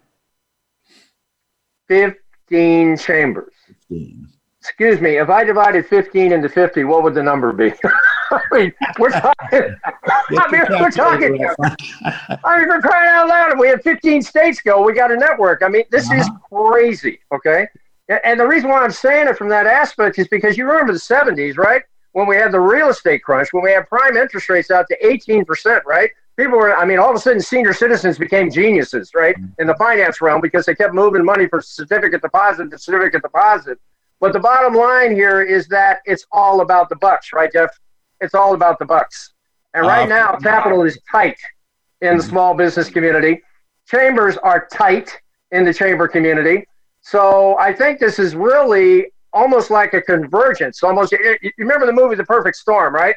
[1.88, 3.54] 15 chambers.
[3.89, 4.28] 15.
[4.62, 7.73] Excuse me, if I divided 15 into 50, what would the number be?
[8.32, 9.76] I mean, we're talking.
[9.84, 11.46] I mean, we're talking.
[11.63, 13.60] I mean, we're crying out loud.
[13.60, 14.82] We have 15 states go.
[14.84, 15.63] We got a network.
[15.63, 16.22] I mean, this uh-huh.
[16.22, 17.20] is crazy.
[17.34, 17.68] Okay.
[18.24, 21.00] And the reason why I'm saying it from that aspect is because you remember the
[21.00, 21.84] 70s, right?
[22.13, 24.98] When we had the real estate crunch, when we had prime interest rates out to
[25.04, 26.10] 18%, right?
[26.36, 29.36] People were, I mean, all of a sudden senior citizens became geniuses, right?
[29.60, 33.78] In the finance realm because they kept moving money from certificate deposit to certificate deposit.
[34.20, 37.70] But the bottom line here is that it's all about the bucks, right, Jeff?
[38.22, 39.34] It's all about the bucks.
[39.74, 41.38] And right uh, now, capital is tight
[42.02, 43.42] in the small business community.
[43.88, 45.20] Chambers are tight
[45.52, 46.66] in the chamber community.
[47.02, 50.84] So I think this is really almost like a convergence.
[50.84, 53.16] Almost, you remember the movie The Perfect Storm, right?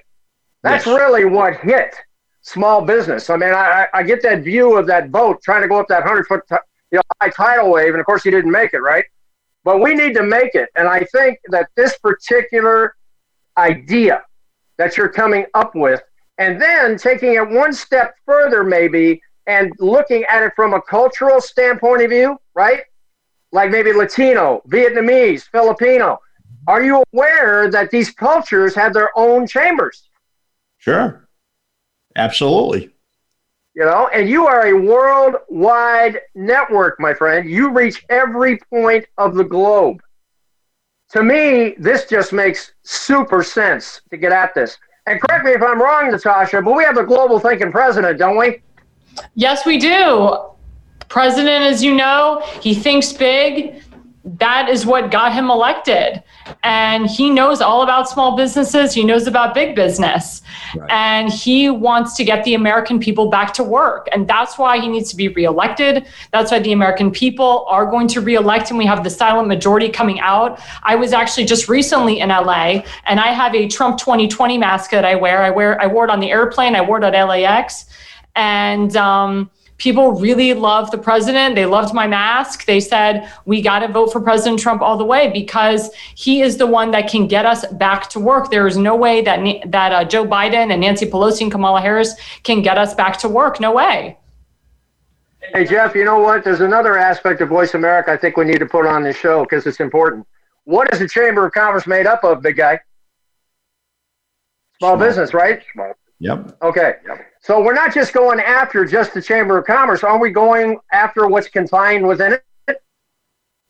[0.62, 0.96] That's yes.
[0.98, 1.94] really what hit
[2.42, 3.30] small business.
[3.30, 6.02] I mean, I, I get that view of that boat trying to go up that
[6.02, 6.42] hundred foot,
[6.90, 9.04] you know, high tidal wave, and of course, he didn't make it, right?
[9.64, 10.68] But we need to make it.
[10.74, 12.96] And I think that this particular
[13.56, 14.22] idea
[14.82, 16.02] that you're coming up with,
[16.38, 21.40] and then taking it one step further, maybe, and looking at it from a cultural
[21.40, 22.80] standpoint of view, right?
[23.52, 26.18] Like maybe Latino, Vietnamese, Filipino.
[26.66, 30.08] Are you aware that these cultures have their own chambers?
[30.78, 31.28] Sure.
[32.16, 32.90] Absolutely.
[33.74, 37.48] You know, and you are a worldwide network, my friend.
[37.48, 40.02] You reach every point of the globe.
[41.12, 44.78] To me, this just makes super sense to get at this.
[45.06, 48.38] And correct me if I'm wrong, Natasha, but we have a global thinking president, don't
[48.38, 48.62] we?
[49.34, 50.38] Yes, we do.
[51.08, 53.82] President, as you know, he thinks big.
[54.24, 56.22] That is what got him elected.
[56.62, 58.94] And he knows all about small businesses.
[58.94, 60.42] He knows about big business.
[60.76, 60.90] Right.
[60.90, 64.08] And he wants to get the American people back to work.
[64.12, 66.06] And that's why he needs to be reelected.
[66.30, 68.76] That's why the American people are going to reelect him.
[68.76, 70.60] We have the silent majority coming out.
[70.84, 75.04] I was actually just recently in LA and I have a Trump 2020 mask that
[75.04, 75.42] I wear.
[75.42, 77.86] I wear I wore it on the airplane, I wore it at LAX
[78.34, 79.50] and um,
[79.82, 81.56] people really loved the president.
[81.56, 82.66] They loved my mask.
[82.66, 86.56] They said, we got to vote for President Trump all the way because he is
[86.56, 88.48] the one that can get us back to work.
[88.48, 89.40] There is no way that,
[89.72, 92.14] that uh, Joe Biden and Nancy Pelosi and Kamala Harris
[92.44, 93.58] can get us back to work.
[93.58, 94.16] No way.
[95.52, 96.44] Hey, Jeff, you know what?
[96.44, 99.42] There's another aspect of Voice America I think we need to put on this show
[99.42, 100.24] because it's important.
[100.62, 102.78] What is the Chamber of Commerce made up of, big guy?
[104.78, 105.08] Small, Small.
[105.08, 105.60] business, right?
[105.72, 105.92] Small.
[106.20, 106.56] Yep.
[106.62, 106.94] Okay.
[107.04, 107.31] Yep.
[107.42, 110.04] So we're not just going after just the Chamber of Commerce.
[110.04, 112.82] Are we going after what's confined within it?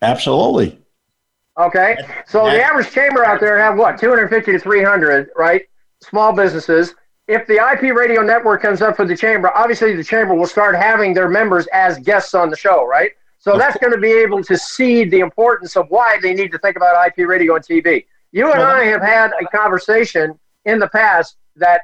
[0.03, 0.79] Absolutely.
[1.59, 1.97] Okay.
[2.27, 5.63] So the average chamber out there have what, 250 to 300, right?
[6.03, 6.95] Small businesses.
[7.29, 10.75] If the IP radio network comes up for the chamber, obviously the chamber will start
[10.75, 13.13] having their members as guests on the show, right?
[13.39, 16.59] So that's going to be able to see the importance of why they need to
[16.59, 18.07] think about IP radio and TV.
[18.33, 21.83] You and I have had a conversation in the past that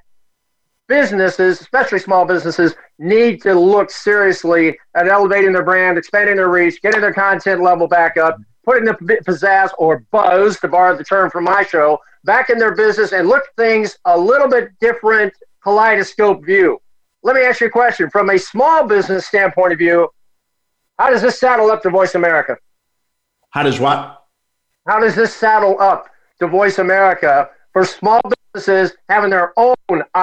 [0.89, 6.81] businesses, especially small businesses, need to look seriously at elevating their brand, expanding their reach,
[6.83, 8.95] getting their content level back up, putting the
[9.27, 13.29] pizzazz or buzz, to borrow the term from my show, back in their business and
[13.29, 16.81] look things a little bit different kaleidoscope view.
[17.23, 20.09] Let me ask you a question from a small business standpoint of view.
[20.99, 22.57] How does this saddle up to Voice America?
[23.51, 24.25] How does what?
[24.87, 28.21] How does this saddle up to Voice America for small
[28.53, 29.77] businesses having their own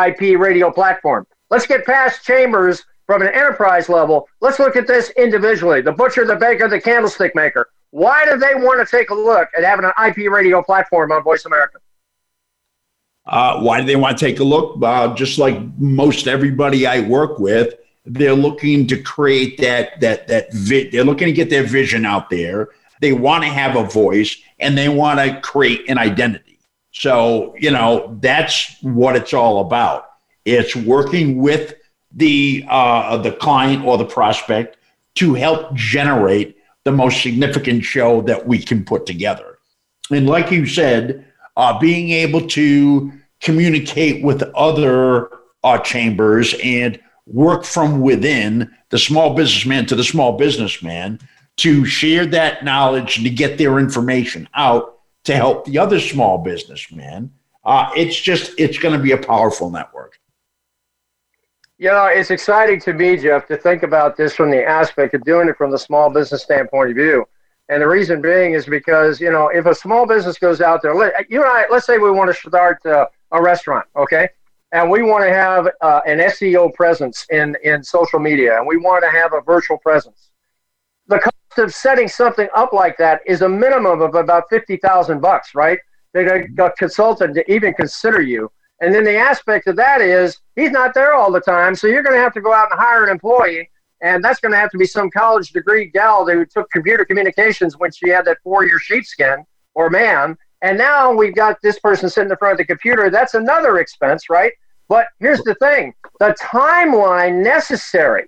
[0.06, 1.26] IP radio platform.
[1.50, 4.28] Let's get past chambers from an enterprise level.
[4.42, 5.82] Let's look at this individually.
[5.82, 7.70] The butcher, the baker, the candlestick maker.
[7.92, 11.24] Why do they want to take a look at having an IP radio platform on
[11.24, 11.78] Voice America?
[13.26, 14.82] Uh, why do they want to take a look?
[14.84, 20.48] Uh, just like most everybody I work with, they're looking to create that that that
[20.92, 22.70] they're looking to get their vision out there.
[23.02, 26.45] They want to have a voice and they want to create an identity.
[26.98, 30.06] So, you know, that's what it's all about.
[30.46, 31.76] It's working with
[32.14, 34.78] the uh, the client or the prospect
[35.16, 36.56] to help generate
[36.86, 39.58] the most significant show that we can put together.
[40.10, 41.26] And like you said,
[41.58, 45.30] uh, being able to communicate with other
[45.66, 51.20] uh, chambers and work from within the small businessman to the small businessman
[51.58, 54.95] to share that knowledge and to get their information out
[55.26, 57.32] to help the other small businessmen.
[57.64, 60.20] Uh, it's just it's going to be a powerful network.
[61.78, 65.24] You know, it's exciting to me, Jeff, to think about this from the aspect of
[65.26, 67.26] doing it from the small business standpoint of view.
[67.68, 70.96] And the reason being is because, you know, if a small business goes out there,
[70.96, 74.30] let, you and I, let's say we want to start uh, a restaurant, okay?
[74.72, 78.78] And we want to have uh, an SEO presence in, in social media, and we
[78.78, 80.30] want to have a virtual presence.
[81.08, 81.20] The
[81.58, 85.80] of setting something up like that is a minimum of about fifty thousand bucks, right?
[86.14, 88.52] They got a consultant to even consider you.
[88.82, 92.04] And then the aspect of that is he's not there all the time, so you're
[92.04, 93.70] going to have to go out and hire an employee,
[94.02, 97.78] and that's going to have to be some college degree gal who took computer communications
[97.78, 100.38] when she had that four year sheepskin or man.
[100.62, 103.10] And now we've got this person sitting in front of the computer.
[103.10, 104.52] That's another expense, right?
[104.88, 108.28] But here's the thing the timeline necessary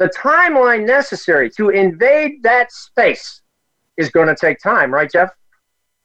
[0.00, 3.42] the timeline necessary to invade that space
[3.98, 5.28] is going to take time, right, Jeff?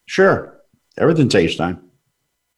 [0.06, 0.60] Sure.
[0.98, 1.82] Everything takes time.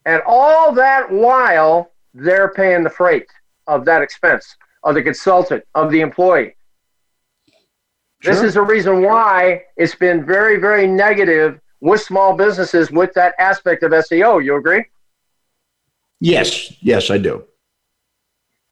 [0.08, 3.28] And all that while they're paying the freight
[3.68, 6.56] of that expense, of the consultant, of the employee.
[8.22, 8.34] Sure.
[8.34, 13.36] This is the reason why it's been very, very negative with small businesses with that
[13.38, 14.44] aspect of SEO.
[14.44, 14.86] You agree?
[16.20, 17.46] Yes, yes, I do.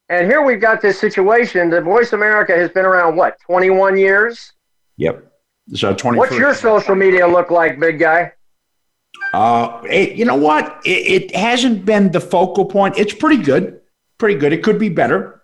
[0.09, 4.53] And here we've got this situation The Voice America has been around, what, 21 years?
[4.97, 5.31] Yep.
[5.73, 6.17] So 20.
[6.17, 8.31] What's your social media look like, big guy?
[9.33, 10.81] Uh, it, you know what?
[10.85, 12.97] It, it, hasn't been the focal point.
[12.97, 13.81] It's pretty good,
[14.17, 14.53] pretty good.
[14.53, 15.41] It could be better,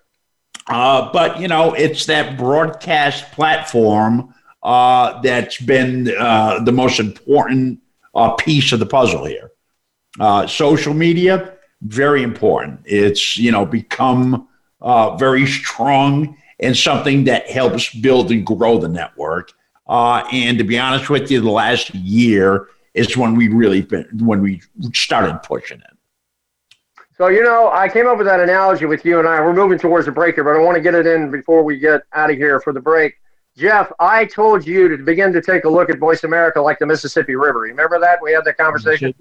[0.67, 4.34] uh, but you know, it's that broadcast platform
[4.64, 7.80] uh, that's been uh, the most important
[8.14, 9.51] uh, piece of the puzzle here.
[10.20, 12.80] Uh, social media, very important.
[12.86, 14.47] It's you know become
[14.82, 19.54] uh, very strong and something that helps build and grow the network.
[19.88, 24.08] Uh, and to be honest with you, the last year is when we really been,
[24.20, 24.62] when we
[24.94, 25.98] started pushing it.
[27.18, 29.40] So you know, I came up with that analogy with you and I.
[29.42, 32.02] We're moving towards the here, but I want to get it in before we get
[32.14, 33.20] out of here for the break.
[33.58, 36.86] Jeff, I told you to begin to take a look at Voice America like the
[36.86, 37.60] Mississippi River.
[37.60, 38.20] Remember that?
[38.22, 39.14] We had that conversation.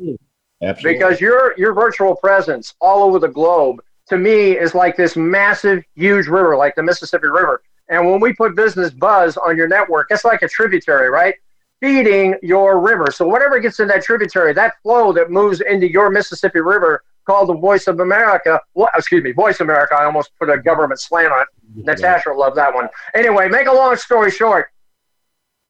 [0.63, 0.95] Absolutely.
[0.95, 5.83] Because your your virtual presence all over the globe to me is like this massive,
[5.95, 7.63] huge river, like the Mississippi River.
[7.89, 11.35] And when we put Business Buzz on your network, it's like a tributary, right?
[11.81, 13.11] Feeding your river.
[13.11, 17.49] So whatever gets in that tributary, that flow that moves into your Mississippi River, called
[17.49, 18.61] the Voice of America.
[18.75, 19.95] Well, excuse me, Voice America.
[19.95, 21.49] I almost put a government slant on it.
[21.77, 21.85] Yeah.
[21.93, 22.89] Natasha loved that one.
[23.15, 24.71] Anyway, make a long story short,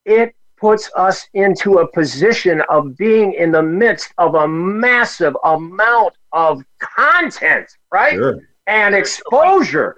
[0.05, 6.13] it puts us into a position of being in the midst of a massive amount
[6.33, 8.13] of content, right?
[8.13, 8.39] Sure.
[8.67, 9.95] And exposure.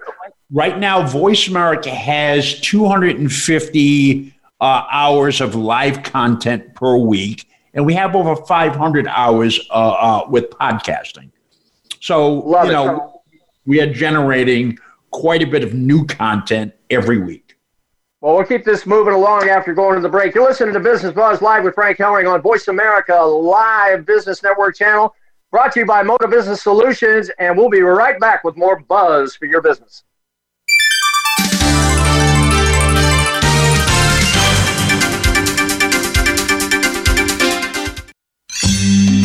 [0.50, 7.94] Right now, Voice America has 250 uh, hours of live content per week, and we
[7.94, 11.30] have over 500 hours uh, uh, with podcasting.
[12.00, 13.40] So, Love you know, it.
[13.66, 14.78] we are generating
[15.10, 17.56] quite a bit of new content every week.
[18.20, 20.34] Well, we'll keep this moving along after going to the break.
[20.34, 24.76] You're listening to Business Buzz Live with Frank Hellring on Voice America Live Business Network
[24.76, 25.14] channel,
[25.54, 29.36] brought to you by Moda Business Solutions, and we'll be right back with more buzz
[29.36, 30.02] for your business.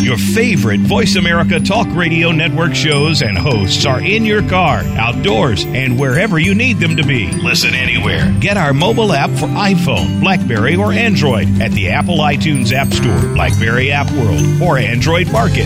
[0.04, 5.66] Your favorite Voice America Talk Radio Network shows and hosts are in your car, outdoors,
[5.66, 7.32] and wherever you need them to be.
[7.42, 8.32] Listen anywhere.
[8.40, 13.34] Get our mobile app for iPhone, Blackberry, or Android at the Apple iTunes App Store,
[13.34, 15.66] Blackberry App World, or Android Market.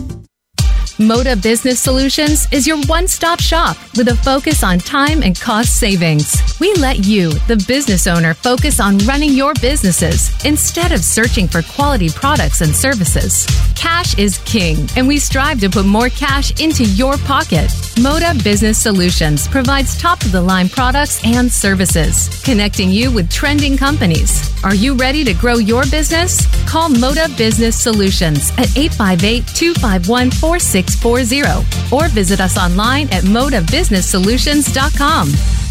[1.01, 5.79] Moda Business Solutions is your one stop shop with a focus on time and cost
[5.79, 6.39] savings.
[6.59, 11.63] We let you, the business owner, focus on running your businesses instead of searching for
[11.63, 13.47] quality products and services.
[13.81, 17.67] Cash is king, and we strive to put more cash into your pocket.
[17.97, 23.75] Moda Business Solutions provides top of the line products and services, connecting you with trending
[23.75, 24.53] companies.
[24.63, 26.45] Are you ready to grow your business?
[26.69, 35.70] Call Moda Business Solutions at 858 251 4640 or visit us online at modabusinesssolutions.com.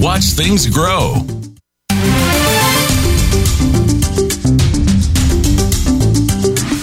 [0.00, 1.14] watch things grow.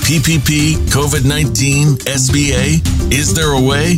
[0.05, 3.97] PPP, COVID 19, SBA, is there a way?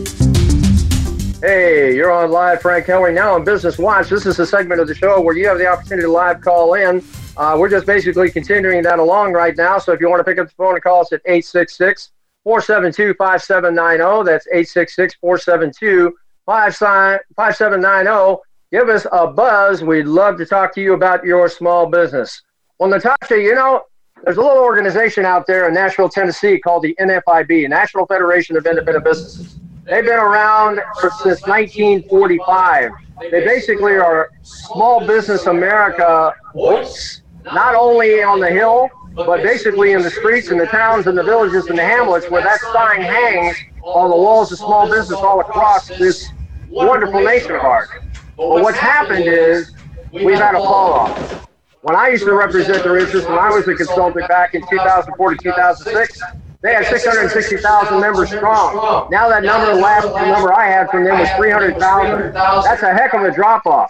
[1.43, 4.09] Hey, you're on live, Frank Hellring, now on Business Watch.
[4.09, 6.75] This is a segment of the show where you have the opportunity to live call
[6.75, 7.03] in.
[7.35, 9.79] Uh, we're just basically continuing that along right now.
[9.79, 12.11] So if you want to pick up the phone and call us at 866
[12.43, 16.13] 472 5790, that's 866 472
[16.45, 18.41] 5790.
[18.71, 19.81] Give us a buzz.
[19.81, 22.43] We'd love to talk to you about your small business.
[22.77, 23.81] Well, Natasha, you know,
[24.23, 28.67] there's a little organization out there in Nashville, Tennessee called the NFIB, National Federation of
[28.67, 29.55] Independent Businesses.
[29.91, 32.91] They've been around since 1945.
[33.19, 40.01] They basically are small business America books, not only on the hill, but basically in
[40.01, 43.57] the streets and the towns and the villages and the hamlets where that sign hangs
[43.83, 46.25] on the walls of small business all across this
[46.69, 47.89] wonderful nation of ours.
[48.37, 49.73] But what's happened is
[50.13, 51.49] we've had a fall off.
[51.81, 55.31] When I used to represent their interests, when I was a consultant back in 2004
[55.31, 56.21] to 2006,
[56.61, 59.09] they had 660,000 members strong.
[59.09, 62.33] Now that number, last number I had from them was 300,000.
[62.33, 63.89] That's a heck of a drop off.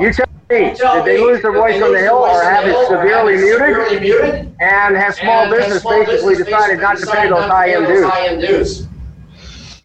[0.00, 3.36] You tell me, did they lose their voice on the hill or have it severely
[4.00, 4.52] muted?
[4.60, 8.88] And has small business basically decided not to pay those high end dues?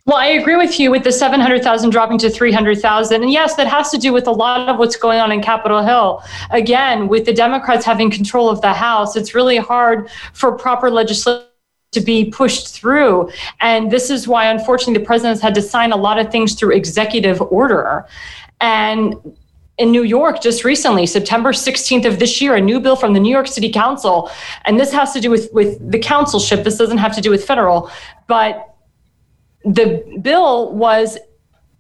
[0.06, 3.22] Well, I agree with you with the 700,000 dropping to 300,000.
[3.22, 5.82] And yes, that has to do with a lot of what's going on in Capitol
[5.82, 6.22] Hill.
[6.50, 11.48] Again, with the Democrats having control of the House, it's really hard for proper legislation
[11.94, 13.30] to be pushed through.
[13.62, 16.54] And this is why, unfortunately, the president has had to sign a lot of things
[16.56, 18.06] through executive order.
[18.62, 19.16] And
[19.78, 23.20] in New York just recently, September 16th of this year, a new bill from the
[23.20, 24.30] New York City Council,
[24.66, 27.44] and this has to do with, with the councilship, this doesn't have to do with
[27.44, 27.90] federal,
[28.28, 28.76] but
[29.66, 31.18] the bill was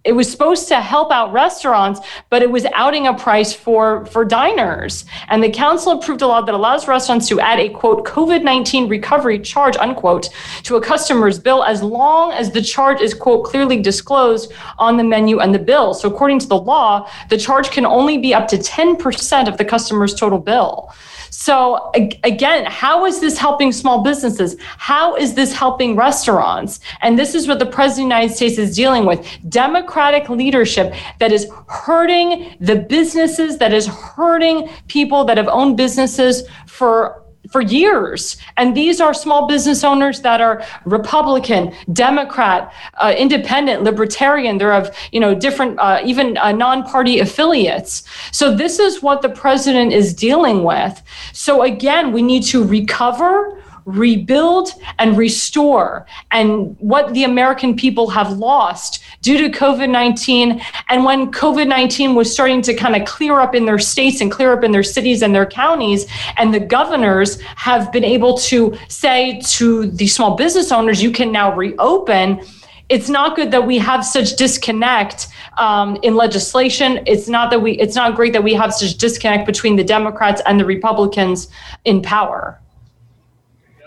[0.03, 4.25] it was supposed to help out restaurants, but it was outing a price for for
[4.25, 5.05] diners.
[5.29, 8.89] And the council approved a law that allows restaurants to add a quote COVID nineteen
[8.89, 10.29] recovery charge unquote
[10.63, 15.03] to a customer's bill as long as the charge is quote clearly disclosed on the
[15.03, 15.93] menu and the bill.
[15.93, 19.57] So according to the law, the charge can only be up to ten percent of
[19.57, 20.93] the customer's total bill.
[21.35, 21.89] So
[22.23, 24.55] again, how is this helping small businesses?
[24.77, 26.79] How is this helping restaurants?
[27.01, 29.27] And this is what the president of the United States is dealing with.
[29.49, 36.43] Democratic leadership that is hurting the businesses, that is hurting people that have owned businesses
[36.67, 37.22] for
[37.53, 38.37] for years.
[38.57, 44.57] And these are small business owners that are Republican, Democrat, uh, Independent, Libertarian.
[44.57, 48.03] They're of you know different, uh, even uh, non-party affiliates.
[48.31, 51.01] So this is what the president is dealing with.
[51.31, 54.69] So again, we need to recover rebuild
[54.99, 60.61] and restore and what the American people have lost due to COVID 19.
[60.89, 64.31] And when COVID 19 was starting to kind of clear up in their states and
[64.31, 66.05] clear up in their cities and their counties,
[66.37, 71.31] and the governors have been able to say to the small business owners, you can
[71.31, 72.41] now reopen
[72.89, 75.27] it's not good that we have such disconnect
[75.57, 76.99] um, in legislation.
[77.07, 77.71] It's not that we.
[77.79, 81.47] It's not great that we have such disconnect between the Democrats and the Republicans
[81.85, 82.59] in power.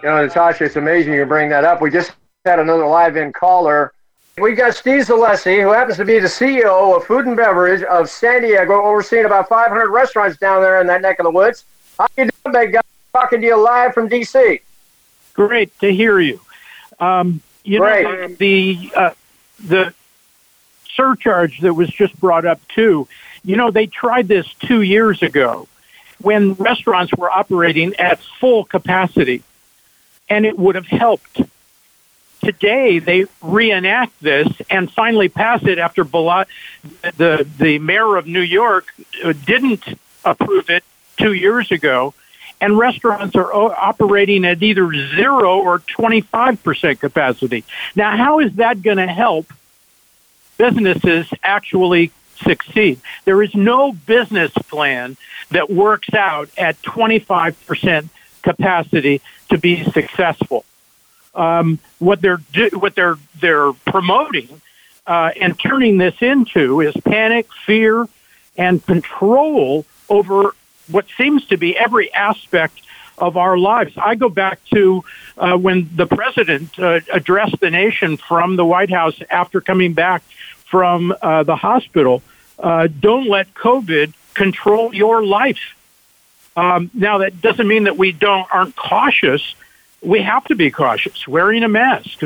[0.07, 1.83] You know, Natasha, it's amazing you bring that up.
[1.83, 2.13] We just
[2.45, 3.93] had another live in caller.
[4.39, 8.09] We got Steve Zalessi, who happens to be the CEO of Food and Beverage of
[8.09, 11.65] San Diego, overseeing about 500 restaurants down there in that neck of the woods.
[11.99, 12.83] How you doing, big guy?
[13.13, 14.61] Talking to you live from D.C.
[15.35, 16.41] Great to hear you.
[17.01, 18.05] Um, you Great.
[18.05, 19.11] know the uh,
[19.65, 19.93] the
[20.95, 23.09] surcharge that was just brought up too.
[23.43, 25.67] You know they tried this two years ago
[26.21, 29.43] when restaurants were operating at full capacity
[30.29, 31.41] and it would have helped.
[32.43, 38.87] Today, they reenact this and finally pass it after the, the mayor of New York
[39.25, 39.85] uh, didn't
[40.25, 40.85] approve it
[41.17, 42.15] two years ago.
[42.61, 47.65] And restaurants are operating at either zero or 25% capacity.
[47.95, 49.53] Now, how is that going to help
[50.57, 53.01] businesses actually succeed?
[53.27, 55.19] There is no business plan
[55.51, 58.09] that works out at 25%
[58.43, 60.65] capacity to be successful.
[61.35, 64.61] Um, what they're do, what they're they're promoting
[65.07, 68.09] uh, and turning this into is panic, fear,
[68.57, 70.55] and control over
[70.91, 72.81] what seems to be every aspect
[73.19, 73.93] of our lives.
[73.97, 75.05] I go back to
[75.37, 80.23] uh, when the president uh, addressed the nation from the White House after coming back
[80.67, 82.23] from uh, the hospital.
[82.59, 85.76] Uh, don't let COVID control your life.
[86.57, 89.55] Um, now that doesn't mean that we don't aren't cautious.
[90.03, 91.29] We have to be cautious.
[91.29, 92.21] Wearing a mask,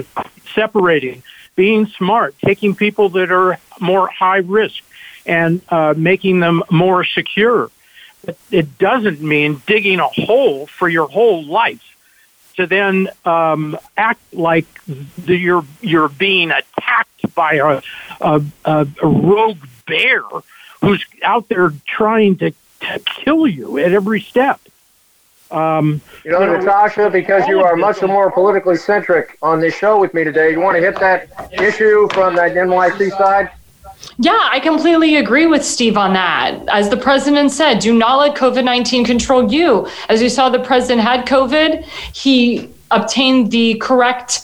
[0.54, 1.22] separating,
[1.56, 4.82] being smart, taking people that are more high risk,
[5.26, 7.70] and uh, making them more secure.
[8.24, 11.90] But it doesn't mean digging a hole for your whole life
[12.56, 17.82] to then um, act like the, you're you're being attacked by a,
[18.20, 20.22] a, a, rogue bear
[20.80, 24.60] who's out there trying to, to kill you at every step.
[25.50, 30.14] Um, you know, Natasha, because you are much more politically centric on this show with
[30.14, 33.50] me today, you want to hit that issue from that NYC side?
[34.18, 36.62] Yeah, I completely agree with Steve on that.
[36.68, 39.88] As the president said, do not let COVID 19 control you.
[40.08, 41.84] As you saw, the president had COVID.
[42.14, 44.42] He obtained the correct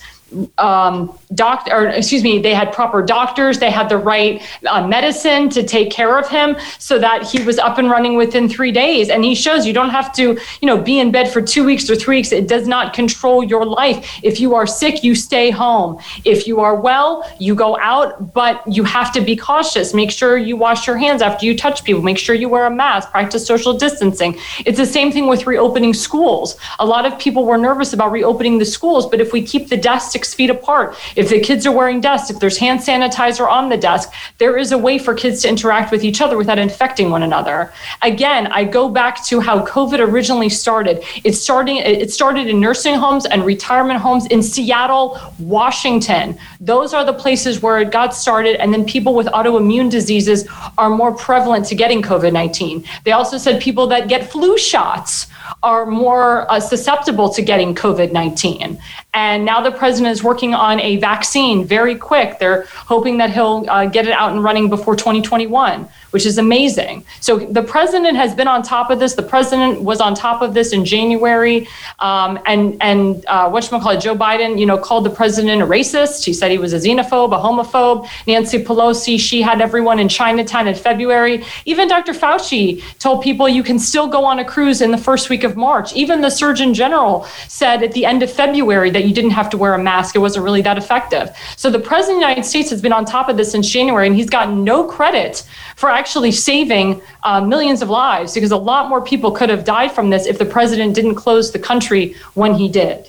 [0.58, 5.48] um, doctor, or excuse me, they had proper doctors, they had the right uh, medicine
[5.50, 9.08] to take care of him so that he was up and running within three days.
[9.08, 11.88] And he shows you don't have to, you know, be in bed for two weeks
[11.90, 12.32] or three weeks.
[12.32, 14.18] It does not control your life.
[14.22, 16.00] If you are sick, you stay home.
[16.24, 19.94] If you are well, you go out, but you have to be cautious.
[19.94, 22.02] Make sure you wash your hands after you touch people.
[22.02, 24.38] Make sure you wear a mask, practice social distancing.
[24.64, 26.56] It's the same thing with reopening schools.
[26.78, 29.76] A lot of people were nervous about reopening the schools, but if we keep the
[29.76, 33.68] desks six feet apart, if the kids are wearing desks, if there's hand sanitizer on
[33.68, 37.10] the desk, there is a way for kids to interact with each other without infecting
[37.10, 37.72] one another.
[38.02, 41.02] Again, I go back to how COVID originally started.
[41.24, 46.38] It starting it started in nursing homes and retirement homes in Seattle, Washington.
[46.60, 50.46] Those are the places where it got started and then people with autoimmune diseases
[50.76, 52.86] are more prevalent to getting COVID-19.
[53.04, 55.28] They also said people that get flu shots
[55.62, 58.78] are more uh, susceptible to getting COVID 19.
[59.14, 62.38] And now the president is working on a vaccine very quick.
[62.38, 67.04] They're hoping that he'll uh, get it out and running before 2021 which is amazing.
[67.20, 69.12] So the president has been on top of this.
[69.12, 71.68] The president was on top of this in January,
[71.98, 74.00] um, and and uh, what call it?
[74.00, 76.24] Joe Biden, you know, called the president a racist.
[76.24, 78.08] He said he was a xenophobe, a homophobe.
[78.26, 81.44] Nancy Pelosi, she had everyone in Chinatown in February.
[81.66, 82.14] Even Dr.
[82.14, 85.56] Fauci told people you can still go on a cruise in the first week of
[85.56, 85.92] March.
[85.94, 89.58] Even the Surgeon General said at the end of February that you didn't have to
[89.58, 90.14] wear a mask.
[90.14, 91.34] It wasn't really that effective.
[91.56, 94.06] So the president of the United States has been on top of this since January,
[94.06, 98.88] and he's gotten no credit for actually saving uh, millions of lives because a lot
[98.88, 102.54] more people could have died from this if the president didn't close the country when
[102.54, 103.08] he did.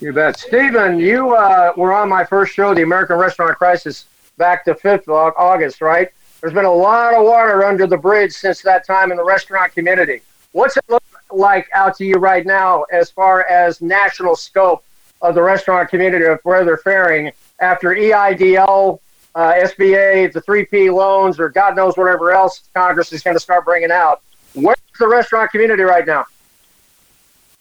[0.00, 0.38] You bet.
[0.38, 5.08] Stephen, you uh, were on my first show, The American Restaurant Crisis, back to 5th
[5.08, 6.08] of August, right?
[6.40, 9.72] There's been a lot of water under the bridge since that time in the restaurant
[9.74, 10.22] community.
[10.52, 14.84] What's it look like out to you right now as far as national scope
[15.20, 19.00] of the restaurant community of where they're faring after EIDL
[19.34, 23.64] uh, SBA, the 3P loans, or God knows whatever else Congress is going to start
[23.64, 24.22] bringing out.
[24.54, 26.24] Where's the restaurant community right now?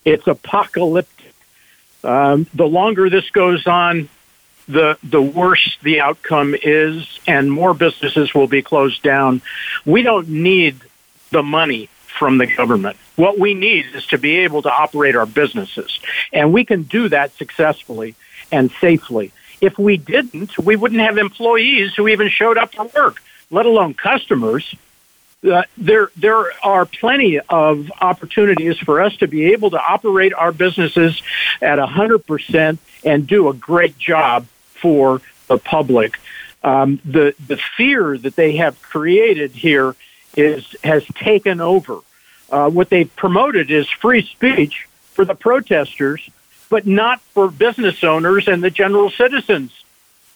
[0.05, 1.33] It's apocalyptic.
[2.03, 4.09] Um, the longer this goes on,
[4.67, 9.41] the the worse the outcome is, and more businesses will be closed down.
[9.85, 10.81] We don't need
[11.31, 12.97] the money from the government.
[13.15, 15.99] What we need is to be able to operate our businesses,
[16.33, 18.15] and we can do that successfully
[18.51, 19.31] and safely.
[19.61, 23.93] If we didn't, we wouldn't have employees who even showed up to work, let alone
[23.93, 24.75] customers.
[25.47, 30.51] Uh, there, there are plenty of opportunities for us to be able to operate our
[30.51, 31.21] businesses
[31.61, 34.47] at 100% and do a great job
[34.81, 36.19] for the public.
[36.63, 39.95] Um, the, the fear that they have created here
[40.37, 41.99] is, has taken over.
[42.49, 46.29] Uh, what they've promoted is free speech for the protesters
[46.69, 49.71] but not for business owners and the general citizens.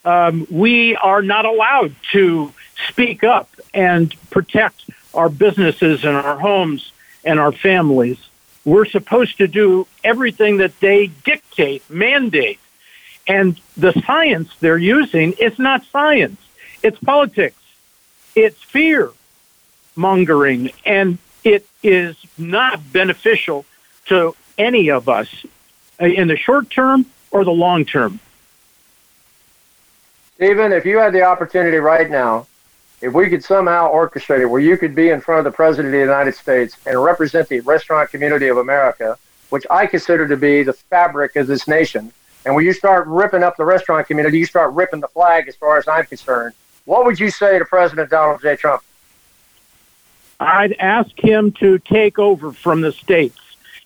[0.03, 2.53] Um, we are not allowed to
[2.87, 6.91] speak up and protect our businesses and our homes
[7.23, 8.17] and our families.
[8.65, 12.59] We're supposed to do everything that they dictate, mandate.
[13.27, 16.39] And the science they're using is not science,
[16.81, 17.61] it's politics,
[18.35, 19.11] it's fear
[19.95, 23.65] mongering, and it is not beneficial
[24.05, 25.45] to any of us
[26.01, 28.19] uh, in the short term or the long term?
[30.35, 32.47] Stephen, if you had the opportunity right now,
[33.01, 35.87] if we could somehow orchestrate it where you could be in front of the President
[35.87, 39.17] of the United States and represent the restaurant community of America,
[39.49, 42.13] which I consider to be the fabric of this nation,
[42.45, 45.55] and when you start ripping up the restaurant community, you start ripping the flag as
[45.55, 48.55] far as I'm concerned, what would you say to President Donald J.
[48.55, 48.83] Trump?
[50.41, 53.39] I'd ask him to take over from the states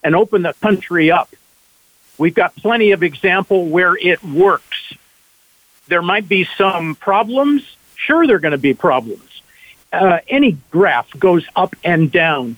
[0.03, 1.30] and open the country up
[2.18, 4.93] We've got plenty of example where it works.
[5.88, 7.76] There might be some problems.
[7.95, 9.41] Sure, there are going to be problems.
[9.91, 12.58] Uh, any graph goes up and down,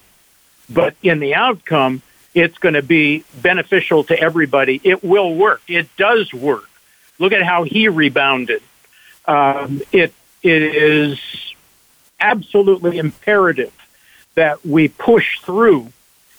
[0.70, 2.02] but in the outcome,
[2.34, 4.80] it's going to be beneficial to everybody.
[4.84, 5.62] It will work.
[5.68, 6.70] It does work.
[7.20, 8.62] Look at how he rebounded.
[9.26, 11.20] Um, it it is
[12.20, 13.74] absolutely imperative
[14.38, 15.92] that we push through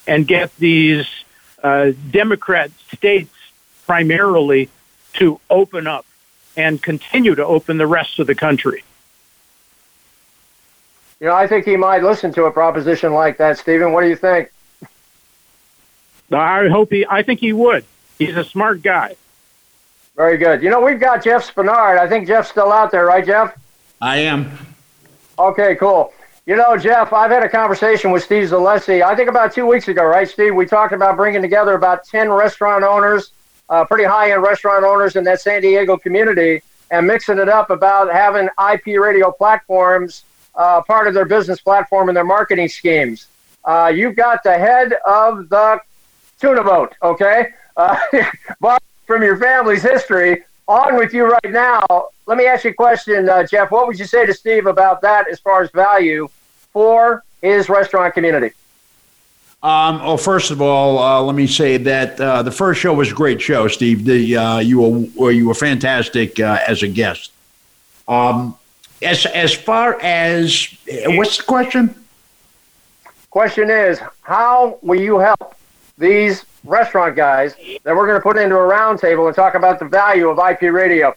[0.07, 1.05] and get these
[1.65, 3.35] uh, Democrat states
[3.87, 4.69] primarily
[5.15, 6.07] to open up
[6.57, 8.85] and continue to open the rest of the country.
[11.19, 13.93] You know, I think he might listen to a proposition like that, Stephen.
[13.93, 14.53] What do you think?
[16.31, 17.05] I hope he.
[17.05, 17.85] I think he would.
[18.17, 19.17] He's a smart guy.
[20.15, 20.63] Very good.
[20.63, 21.99] You know, we've got Jeff Spenard.
[21.99, 23.59] I think Jeff's still out there, right, Jeff?
[24.01, 24.57] I am.
[25.37, 26.13] Okay, cool.
[26.49, 29.03] You know, Jeff, I've had a conversation with Steve Zalessi.
[29.03, 30.55] I think about two weeks ago, right, Steve?
[30.55, 33.33] We talked about bringing together about 10 restaurant owners,
[33.69, 37.69] uh, pretty high end restaurant owners in that San Diego community, and mixing it up
[37.69, 40.25] about having IP radio platforms
[40.55, 43.27] uh, part of their business platform and their marketing schemes.
[43.67, 45.79] Uh, you've got the head of the
[46.41, 47.49] tuna boat, okay?
[47.77, 47.95] Uh,
[49.07, 52.09] from your family's history, on with you right now.
[52.25, 53.71] Let me ask you a question, uh, Jeff.
[53.71, 56.27] What would you say to Steve about that as far as value
[56.79, 58.55] for his restaurant community?
[59.65, 63.11] Um, well, first of all, uh, let me say that uh, the first show was
[63.11, 64.05] a great show, Steve.
[64.05, 67.33] The, uh, you were you were fantastic uh, as a guest.
[68.07, 68.57] Um,
[69.03, 70.69] as as far as
[71.07, 71.93] what's the question?
[73.31, 75.57] Question is, how will you help
[75.99, 79.85] these restaurant guys that we're going to put into a roundtable and talk about the
[79.85, 81.13] value of IP radio.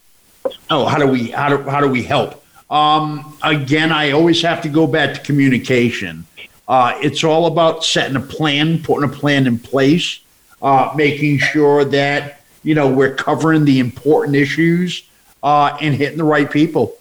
[0.72, 2.41] Oh, how do we how do how do we help?
[2.72, 6.26] Um, again, I always have to go back to communication.
[6.68, 10.22] Uh, it's all about setting a plan, putting a plan in place,
[10.62, 15.04] uh, making sure that you know we're covering the important issues
[15.44, 16.96] uh, and hitting the right people.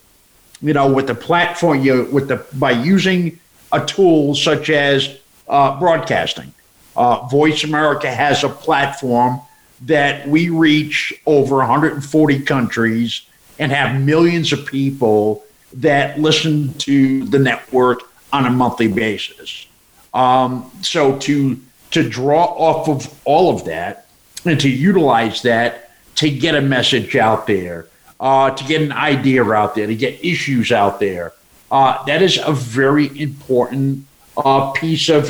[0.60, 3.38] You know, with the platform, you with the by using
[3.72, 5.18] a tool such as
[5.48, 6.52] uh, broadcasting
[6.96, 9.40] uh, Voice America has a platform
[9.82, 13.22] that we reach over 140 countries
[13.58, 15.44] and have millions of people
[15.74, 18.00] that listen to the network
[18.32, 19.66] on a monthly basis.
[20.12, 21.60] Um, so to
[21.92, 24.06] to draw off of all of that
[24.44, 27.86] and to utilize that to get a message out there,
[28.20, 31.32] uh, to get an idea out there, to get issues out there,
[31.70, 34.06] uh, that is a very important
[34.36, 35.28] uh, piece of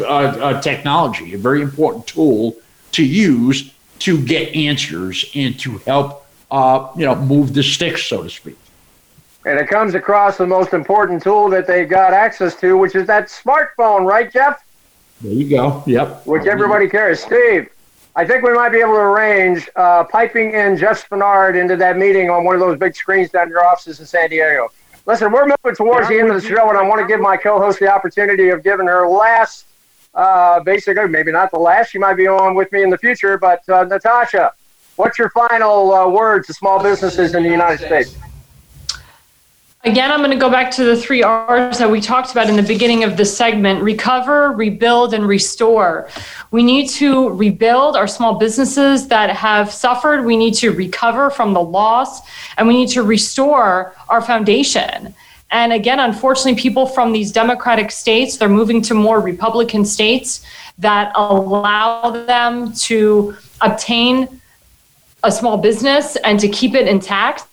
[0.62, 2.57] technology, a very important tool
[2.93, 8.22] to use to get answers and to help, uh, you know, move the sticks, so
[8.22, 8.59] to speak.
[9.47, 13.07] And it comes across the most important tool that they got access to, which is
[13.07, 14.62] that smartphone, right, Jeff?
[15.22, 15.82] There you go.
[15.86, 16.26] Yep.
[16.26, 17.20] Which everybody carries.
[17.20, 17.70] Steve,
[18.16, 21.97] I think we might be able to arrange uh, piping in Jeff Spenard into that
[21.97, 24.68] meeting on one of those big screens down in your offices in San Diego.
[25.07, 27.36] Listen, we're moving towards the end of the show, and I want to give my
[27.36, 29.64] co-host the opportunity of giving her last,
[30.14, 31.91] uh, basically, maybe not the last.
[31.91, 34.53] She might be on with me in the future, but uh, Natasha,
[34.97, 38.16] what's your final uh, word to small businesses in the United States?
[39.85, 42.57] Again, I'm going to go back to the three R's that we talked about in
[42.57, 46.11] the beginning of this segment recover, rebuild, and restore.
[46.51, 50.26] We need to rebuild our small businesses that have suffered.
[50.26, 52.20] We need to recover from the loss,
[52.59, 55.14] and we need to restore our foundation.
[55.51, 60.45] And again, unfortunately, people from these Democratic states, they're moving to more Republican states
[60.76, 64.43] that allow them to obtain
[65.22, 67.47] a small business and to keep it intact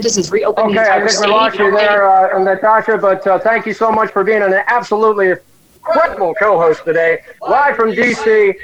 [0.00, 3.66] this is reopening okay, I think we lost you there, uh, Natasha, but uh, thank
[3.66, 5.34] you so much for being an absolutely
[5.74, 8.54] incredible co-host today, live from DC.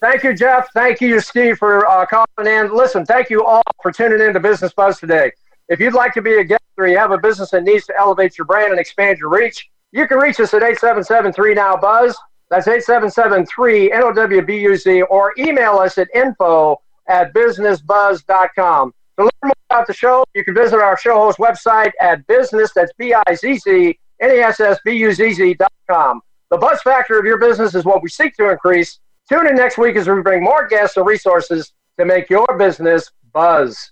[0.00, 0.68] Thank you, Jeff.
[0.74, 2.74] Thank you, Steve, for uh, calling in.
[2.74, 5.30] Listen, thank you all for tuning in to Business Buzz today.
[5.68, 7.96] If you'd like to be a guest or you have a business that needs to
[7.96, 12.18] elevate your brand and expand your reach, you can reach us at 8773 Now Buzz.
[12.50, 18.92] That's 8773 NOWBUZ or email us at info at businessbuzz.com.
[19.18, 22.72] To learn more about the show, you can visit our show host website at business,
[22.74, 26.20] that's B-I-Z-Z, N-E-S-S-B-U-Z-Z dot com.
[26.50, 28.98] The buzz factor of your business is what we seek to increase.
[29.28, 33.10] Tune in next week as we bring more guests and resources to make your business
[33.32, 33.91] buzz.